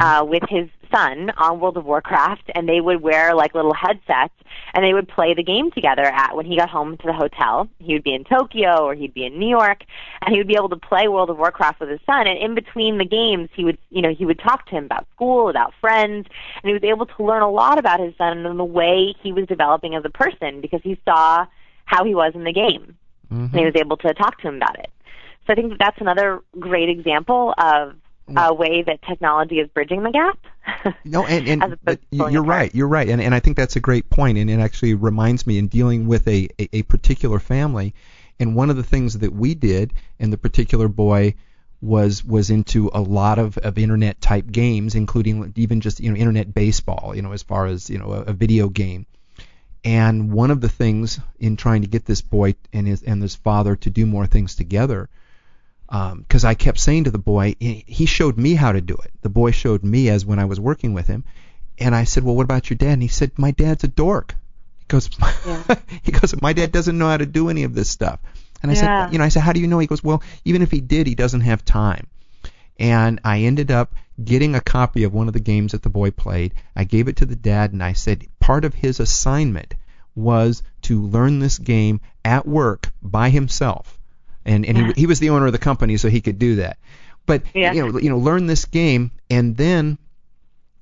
[0.00, 4.34] uh with his son on World of Warcraft and they would wear like little headsets
[4.74, 7.66] and they would play the game together at when he got home to the hotel.
[7.78, 9.84] He would be in Tokyo or he'd be in New York
[10.20, 12.54] and he would be able to play World of Warcraft with his son and in
[12.54, 15.72] between the games he would you know he would talk to him about school, about
[15.80, 16.26] friends
[16.62, 19.32] and he was able to learn a lot about his son and the way he
[19.32, 21.46] was developing as a person because he saw
[21.86, 22.96] how he was in the game
[23.32, 23.50] Mhm.
[23.50, 24.90] and he was able to talk to him about it.
[25.46, 27.94] So I think that that's another great example of
[28.28, 28.58] a mm.
[28.58, 30.38] way that technology is bridging the gap.
[31.04, 32.72] No, and, and but you're right.
[32.74, 35.58] You're right, and and I think that's a great point, and it actually reminds me
[35.58, 37.94] in dealing with a, a a particular family,
[38.38, 41.34] and one of the things that we did, and the particular boy
[41.80, 46.16] was was into a lot of, of internet type games, including even just you know
[46.16, 49.04] internet baseball, you know, as far as you know a, a video game.
[49.84, 53.34] And one of the things in trying to get this boy and his and his
[53.34, 55.08] father to do more things together
[55.92, 58.94] Um, because I kept saying to the boy, he he showed me how to do
[58.94, 59.12] it.
[59.20, 61.22] The boy showed me as when I was working with him,
[61.78, 62.94] and I said, well, what about your dad?
[62.94, 64.34] And he said, my dad's a dork.
[64.80, 65.10] He goes,
[65.46, 65.62] Yeah.
[66.02, 68.20] he goes, my dad doesn't know how to do any of this stuff.
[68.62, 69.04] And I Yeah.
[69.04, 69.78] said, you know, I said, how do you know?
[69.80, 72.06] He goes, well, even if he did, he doesn't have time.
[72.78, 76.10] And I ended up getting a copy of one of the games that the boy
[76.10, 76.54] played.
[76.74, 79.74] I gave it to the dad, and I said, part of his assignment
[80.14, 83.98] was to learn this game at work by himself
[84.44, 86.78] and and he, he was the owner of the company, so he could do that.
[87.26, 87.72] But Yeah.
[87.72, 89.98] you know, you know, learn this game, and then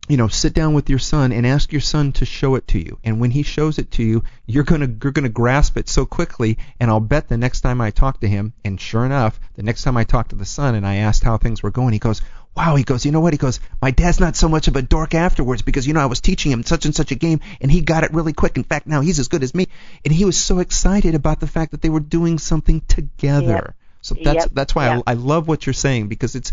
[0.08, 2.80] you know, sit down with your son and ask your son to show it to
[2.80, 2.98] you.
[3.04, 6.58] And when he shows it to you, you're gonna you're gonna grasp it so quickly.
[6.80, 9.84] And I'll bet the next time I talk to him, and sure enough, the next
[9.84, 12.22] time I talked to the son and I asked how things were going, he goes,
[12.56, 13.32] wow, he goes, you know what?
[13.32, 16.06] He goes, my dad's not so much of a dork afterwards because, you know, I
[16.06, 18.56] was teaching him such and such a game and he got it really quick.
[18.56, 19.68] In fact, now he's as good as me.
[20.04, 23.46] And he was so excited about the fact that they were doing something together.
[23.46, 23.74] Yep.
[24.02, 24.50] So that's, Yep.
[24.52, 25.02] that's why Yep.
[25.06, 26.52] I, I love what you're saying because it's,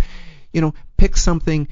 [0.53, 1.67] you know, pick something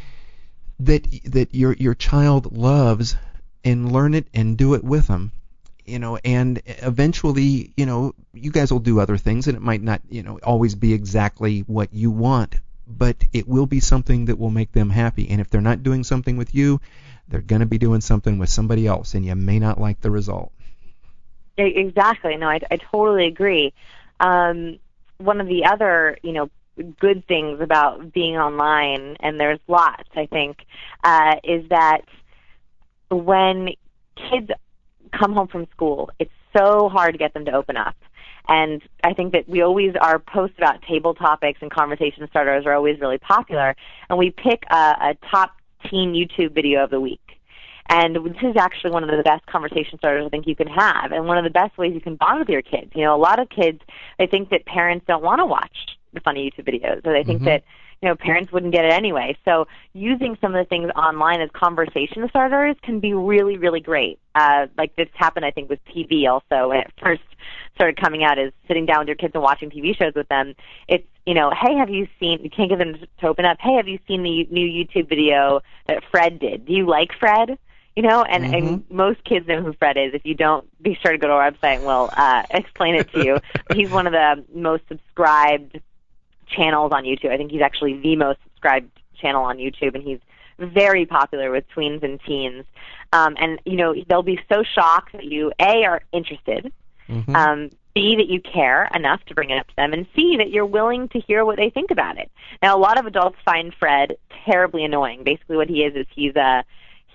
[0.79, 3.15] that, that your, your child loves
[3.63, 5.31] and learn it and do it with them.
[5.85, 9.83] You know, and eventually, you know, you guys will do other things and it might
[9.83, 12.55] not, you know, always be exactly what you want,
[12.87, 15.29] but it will be something that will make them happy.
[15.29, 16.81] And if they're not doing something with you,
[17.27, 20.11] they're going to be doing something with somebody else, and you may not like the
[20.11, 20.51] result.
[21.57, 22.35] Exactly.
[22.37, 23.73] No, I, I totally agree.
[24.19, 24.79] Um,
[25.17, 26.49] one of the other, you know,
[26.99, 30.57] good things about being online, and there's lots, I think,
[31.03, 32.01] uh, is that
[33.09, 33.69] when
[34.15, 34.51] kids
[35.11, 37.95] come home from school, it's so hard to get them to open up.
[38.47, 42.73] And I think that we always, our posts about table topics and conversation starters are
[42.73, 43.75] always really popular.
[44.09, 45.55] And we pick a, a top
[45.89, 47.19] teen YouTube video of the week.
[47.87, 51.11] And this is actually one of the best conversation starters I think you can have,
[51.11, 52.91] and one of the best ways you can bond with your kids.
[52.95, 53.79] You know, a lot of kids
[54.17, 57.41] they think that parents don't want to watch the funny YouTube videos, or they think
[57.41, 57.45] Mhm.
[57.45, 57.63] that
[58.01, 59.37] you know parents wouldn't get it anyway.
[59.45, 64.19] So using some of the things online as conversation starters can be really, really great.
[64.33, 67.23] Uh, like this happened, I think, with TV also when it first
[67.75, 68.37] started coming out.
[68.37, 70.53] Is sitting down with your kids and watching TV shows with them.
[70.87, 72.41] It's you know, hey, have you seen?
[72.43, 73.57] You can't get them to open up.
[73.59, 76.65] Hey, have you seen the new YouTube video that Fred did?
[76.65, 77.57] Do you like Fred?
[77.95, 80.13] you know, and, and most kids know who Fred is.
[80.13, 83.11] If you don't, be sure to go to our website and we'll uh, explain it
[83.13, 83.37] to you.
[83.73, 85.79] he's one of the most subscribed
[86.47, 87.31] channels on YouTube.
[87.31, 90.19] I think he's actually the most subscribed channel on YouTube, and he's
[90.57, 92.65] very popular with tweens and teens.
[93.13, 96.71] Um, and you know, they'll be so shocked that you a are interested,
[97.09, 97.35] Mhm.
[97.35, 100.49] um, B, that you care enough to bring it up to them, and C, that
[100.49, 102.29] you're willing to hear what they think about it.
[102.61, 105.23] Now, a lot of adults find Fred terribly annoying.
[105.23, 106.63] Basically, what he is is he's a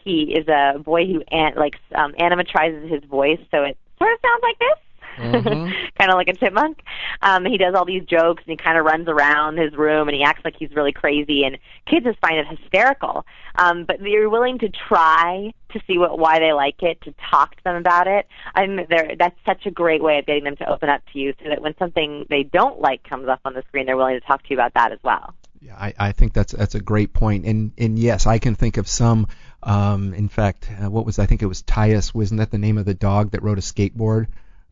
[0.05, 4.19] he is a boy who an, like um, animatrizes his voice, so it sort of
[4.23, 4.79] sounds like this.
[5.21, 5.73] Mhm.
[5.99, 6.83] kind of like a chipmunk.
[7.23, 10.17] Um, he does all these jokes and he kind of runs around his room and
[10.17, 13.27] he acts like he's really crazy and kids just find it hysterical.
[13.57, 17.57] Um, but you're willing to try to see what why they like it, to talk
[17.57, 18.27] to them about it.
[18.55, 21.19] I mean, there that's such a great way of getting them to open up to
[21.19, 24.19] you, so that when something they don't like comes up on the screen, they're willing
[24.19, 25.35] to talk to you about that as well.
[25.61, 28.79] Yeah, I, I think that's that's a great point, and and yes, I can think
[28.79, 29.27] of some.
[29.63, 32.15] Um, in fact, uh, what was I think it was Tyus?
[32.15, 34.29] Wasn't that the name of the dog that rode a skateboard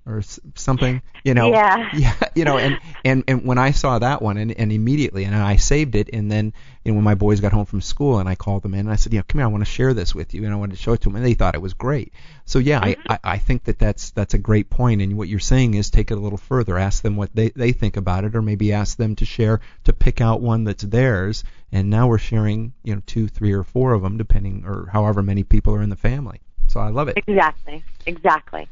[0.08, 0.22] or
[0.54, 1.02] something?
[1.24, 1.50] You know.
[1.50, 1.90] Yeah.
[1.98, 2.14] Yeah.
[2.34, 5.56] You know, and and and when I saw that one, and and immediately, and I
[5.56, 6.52] saved it, and then
[6.84, 8.90] you know when my boys got home from school, and I called them in, and
[8.90, 10.56] I said, you know, come here, I want to share this with you, and I
[10.56, 12.12] wanted to show it to them, and they thought it was great.
[12.44, 13.12] So yeah, I, mm-hmm.
[13.12, 16.10] I I think that that's that's a great point, and what you're saying is take
[16.10, 18.96] it a little further, ask them what they they think about it, or maybe ask
[18.96, 23.02] them to share to pick out one that's theirs, and now we're sharing you know
[23.06, 26.40] two, three, or four of them, depending or however many people are in the family.
[26.68, 27.16] So I love it.
[27.26, 27.82] Exactly.
[28.06, 28.68] Exactly.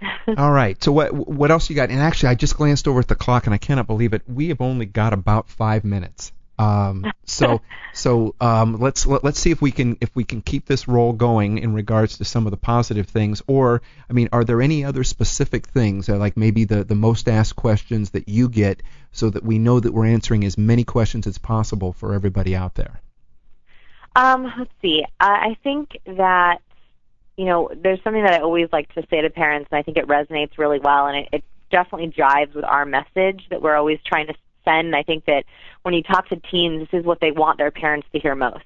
[0.36, 0.82] All right.
[0.82, 1.90] So what what else you got?
[1.90, 4.22] And actually, I just glanced over at the clock, and I cannot believe it.
[4.26, 6.32] We have only got about five minutes.
[6.58, 7.60] Um, so
[7.92, 11.12] so um, let's let, let's see if we can if we can keep this roll
[11.12, 13.42] going in regards to some of the positive things.
[13.46, 17.56] Or I mean, are there any other specific things, like maybe the the most asked
[17.56, 18.82] questions that you get,
[19.12, 22.74] so that we know that we're answering as many questions as possible for everybody out
[22.74, 23.00] there?
[24.16, 25.04] Um, let's see.
[25.20, 26.60] I I think that
[27.38, 29.96] you know there's something that I always like to say to parents, and I think
[29.96, 34.00] it resonates really well, and it, it definitely jives with our message that we're always
[34.04, 34.34] trying to
[34.64, 34.94] send.
[34.94, 35.44] I think that
[35.82, 38.64] when you talk to teens, this is what they want their parents to hear most.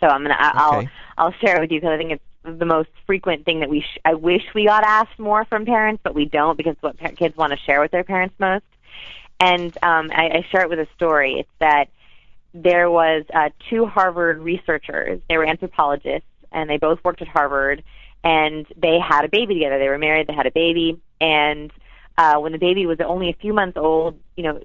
[0.00, 0.90] So I'm gonna I- I'll Okay.
[1.16, 3.80] I'll share it with you because I think it's the most frequent thing that we
[3.80, 6.98] sh- I wish we got asked more from parents, but we don't because it's what
[6.98, 8.64] par- kids want to share with their parents most.
[9.40, 11.40] And um, I, I share it with a story.
[11.40, 11.88] It's that
[12.52, 15.20] there was uh, two Harvard researchers.
[15.28, 17.82] They were anthropologists, and they both worked at Harvard.
[18.24, 19.78] And they had a baby together.
[19.78, 20.28] They were married.
[20.28, 21.00] They had a baby.
[21.20, 21.72] And
[22.16, 24.60] uh, when the baby was only a few months old, you know,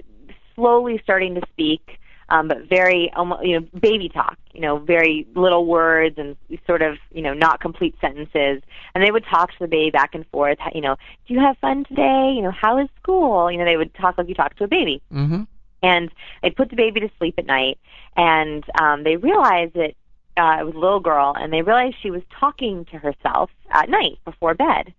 [0.55, 4.37] slowly starting to speak, um, but very, almo- you know, baby talk.
[4.53, 6.35] You know, very little words and
[6.67, 8.61] sort of, you know, not complete sentences.
[8.93, 10.57] And they would talk to the baby back and forth.
[10.75, 10.95] You know,
[11.27, 12.33] do you have fun today?
[12.35, 13.51] You know, how is school?
[13.51, 15.43] You know, they would talk like you talk to a baby Mm-hmm.
[15.83, 16.11] and
[16.41, 17.77] they put the baby to sleep at night
[18.15, 19.93] and um they realized that
[20.37, 23.89] uh it was a little girl and they realized she was talking to herself at
[23.89, 24.93] night before bed.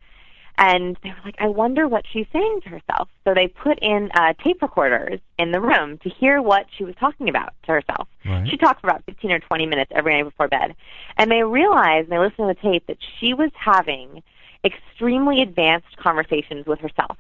[0.61, 3.09] And they were like i wonder what she's saying to herself.
[3.25, 6.95] So they put in uh tape recorders in the room to hear what she was
[6.97, 8.09] talking about to herself.
[8.25, 8.49] Right.
[8.49, 10.75] she talked for about 15 or 20 minutes every night before bed.
[11.17, 14.23] And they realized and they listened to the tape that she was having
[14.65, 17.17] extremely advanced conversations with herself.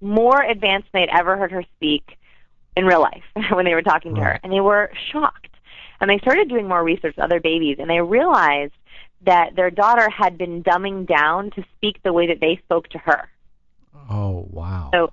[0.00, 2.16] More advanced than they'd ever heard her speak
[2.76, 5.49] in real life when they were talking to her, and they were shocked.
[6.00, 8.72] And they started doing more research with other babies, and they realized
[9.22, 12.98] that their daughter had been dumbing down to speak the way that they spoke to
[12.98, 13.28] her.
[14.08, 14.90] Oh, wow.
[14.94, 15.12] So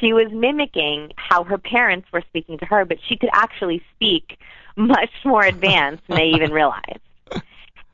[0.00, 4.38] she was mimicking how her parents were speaking to her, but she could actually speak
[4.76, 7.00] much more advanced than they even realized.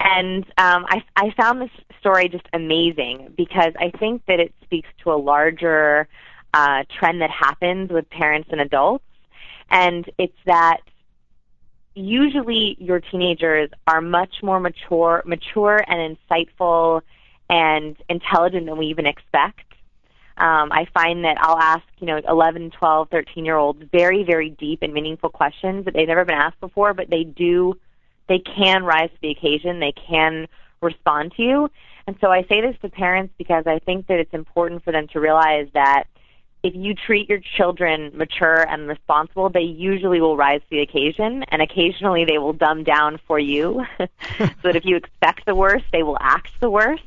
[0.00, 1.70] And um, I, I found this
[2.00, 6.08] story just amazing because I think that it speaks to a larger
[6.54, 9.04] uh, trend that happens with parents and adults,
[9.70, 10.78] and it's that
[11.94, 17.02] usually your teenagers are much more mature, mature and insightful
[17.48, 19.60] and intelligent than we even expect.
[20.36, 24.50] Um, I find that I'll ask, you know, 11, 12, 13 year olds very, very
[24.50, 27.74] deep and meaningful questions that they've never been asked before, but they do
[28.30, 29.80] they can rise to the occasion.
[29.80, 30.46] They can
[30.80, 31.70] respond to you.
[32.06, 35.08] And so I say this to parents because I think that it's important for them
[35.08, 36.04] to realize that
[36.62, 41.44] if you treat your children mature and responsible, they usually will rise to the occasion,
[41.44, 43.86] and occasionally they will dumb down for you.
[43.98, 47.02] so that if you expect the worst, they will act the worst.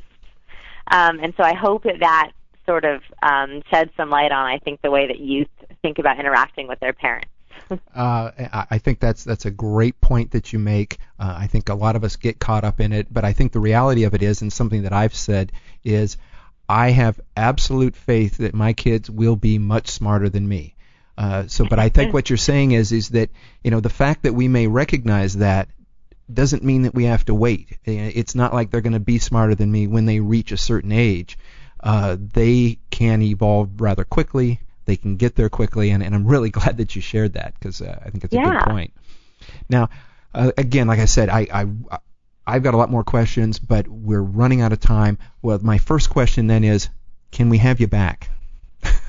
[0.88, 2.32] Um, and so I hope that that
[2.66, 5.50] sort of um, sheds some light on, I think, the way that youth
[5.82, 7.30] think about interacting with their parents.
[7.96, 8.30] Uh,
[8.70, 10.98] I think that's that's a great point that you make.
[11.18, 13.52] Uh, I think a lot of us get caught up in it, but I think
[13.52, 15.52] the reality of it is, and something that I've said
[15.84, 16.18] is,
[16.68, 20.76] I have absolute faith that my kids will be much smarter than me.
[21.18, 23.30] Uh, so, but I think what you're saying is is that
[23.64, 25.70] you know the fact that we may recognize that
[26.34, 27.78] doesn't mean that we have to wait.
[27.86, 30.92] It's not like they're going to be smarter than me when they reach a certain
[30.92, 31.38] age.
[31.80, 35.92] Uh, they can evolve rather quickly they can get there quickly.
[35.92, 38.38] And, and I'm really glad that you shared that because uh, I think it's a
[38.38, 38.94] good point.
[39.70, 39.90] Now,
[40.34, 42.00] uh, again, like I said, I, I
[42.46, 45.18] I've got a lot more questions, but we're running out of time.
[45.42, 46.90] Well, my first question then is,
[47.32, 48.30] can we have you back?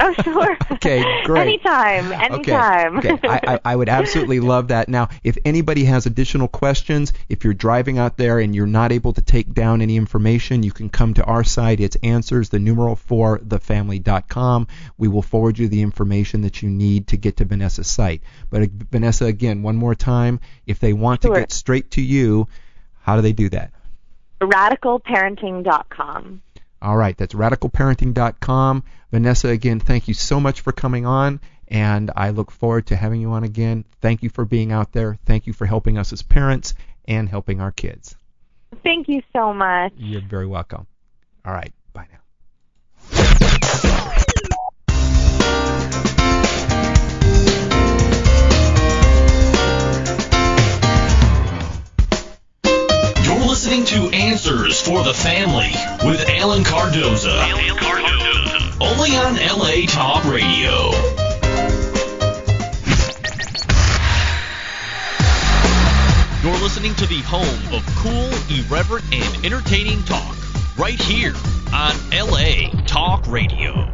[0.00, 0.56] Oh, sure.
[0.72, 1.40] okay, great.
[1.42, 2.98] Anytime, anytime.
[2.98, 3.28] Okay, okay.
[3.28, 4.88] I, I, I, would absolutely love that.
[4.88, 9.12] Now, if anybody has additional questions, if you're driving out there and you're not able
[9.12, 11.80] to take down any information, you can come to our site.
[11.80, 14.66] It's answers, the numeral for thefamily.com.
[14.98, 18.22] We will forward you the information that you need to get to Vanessa's site.
[18.50, 21.34] But uh, Vanessa, again, one more time, if they want sure.
[21.34, 22.48] to get straight to you,
[23.04, 23.70] how do they do that?
[24.40, 26.42] Radicalparenting.com.
[26.80, 28.84] All right, that's radicalparenting.com.
[29.10, 31.38] Vanessa, again, thank you so much for coming on,
[31.68, 33.84] and I look forward to having you on again.
[34.00, 35.18] Thank you for being out there.
[35.26, 36.72] Thank you for helping us as parents
[37.06, 38.16] and helping our kids.
[38.82, 39.92] Thank you so much.
[39.96, 40.86] You're very welcome.
[41.44, 42.23] All right, bye now.
[53.64, 55.72] Listening to Answers for the Family
[56.06, 57.34] with Alan Cardoza.
[57.34, 58.76] Alan Cardoza.
[58.78, 60.90] Only on LA Talk Radio.
[66.42, 70.36] You're listening to the home of cool, irreverent, and entertaining talk
[70.76, 71.32] right here
[71.72, 73.88] on LA Talk Radio.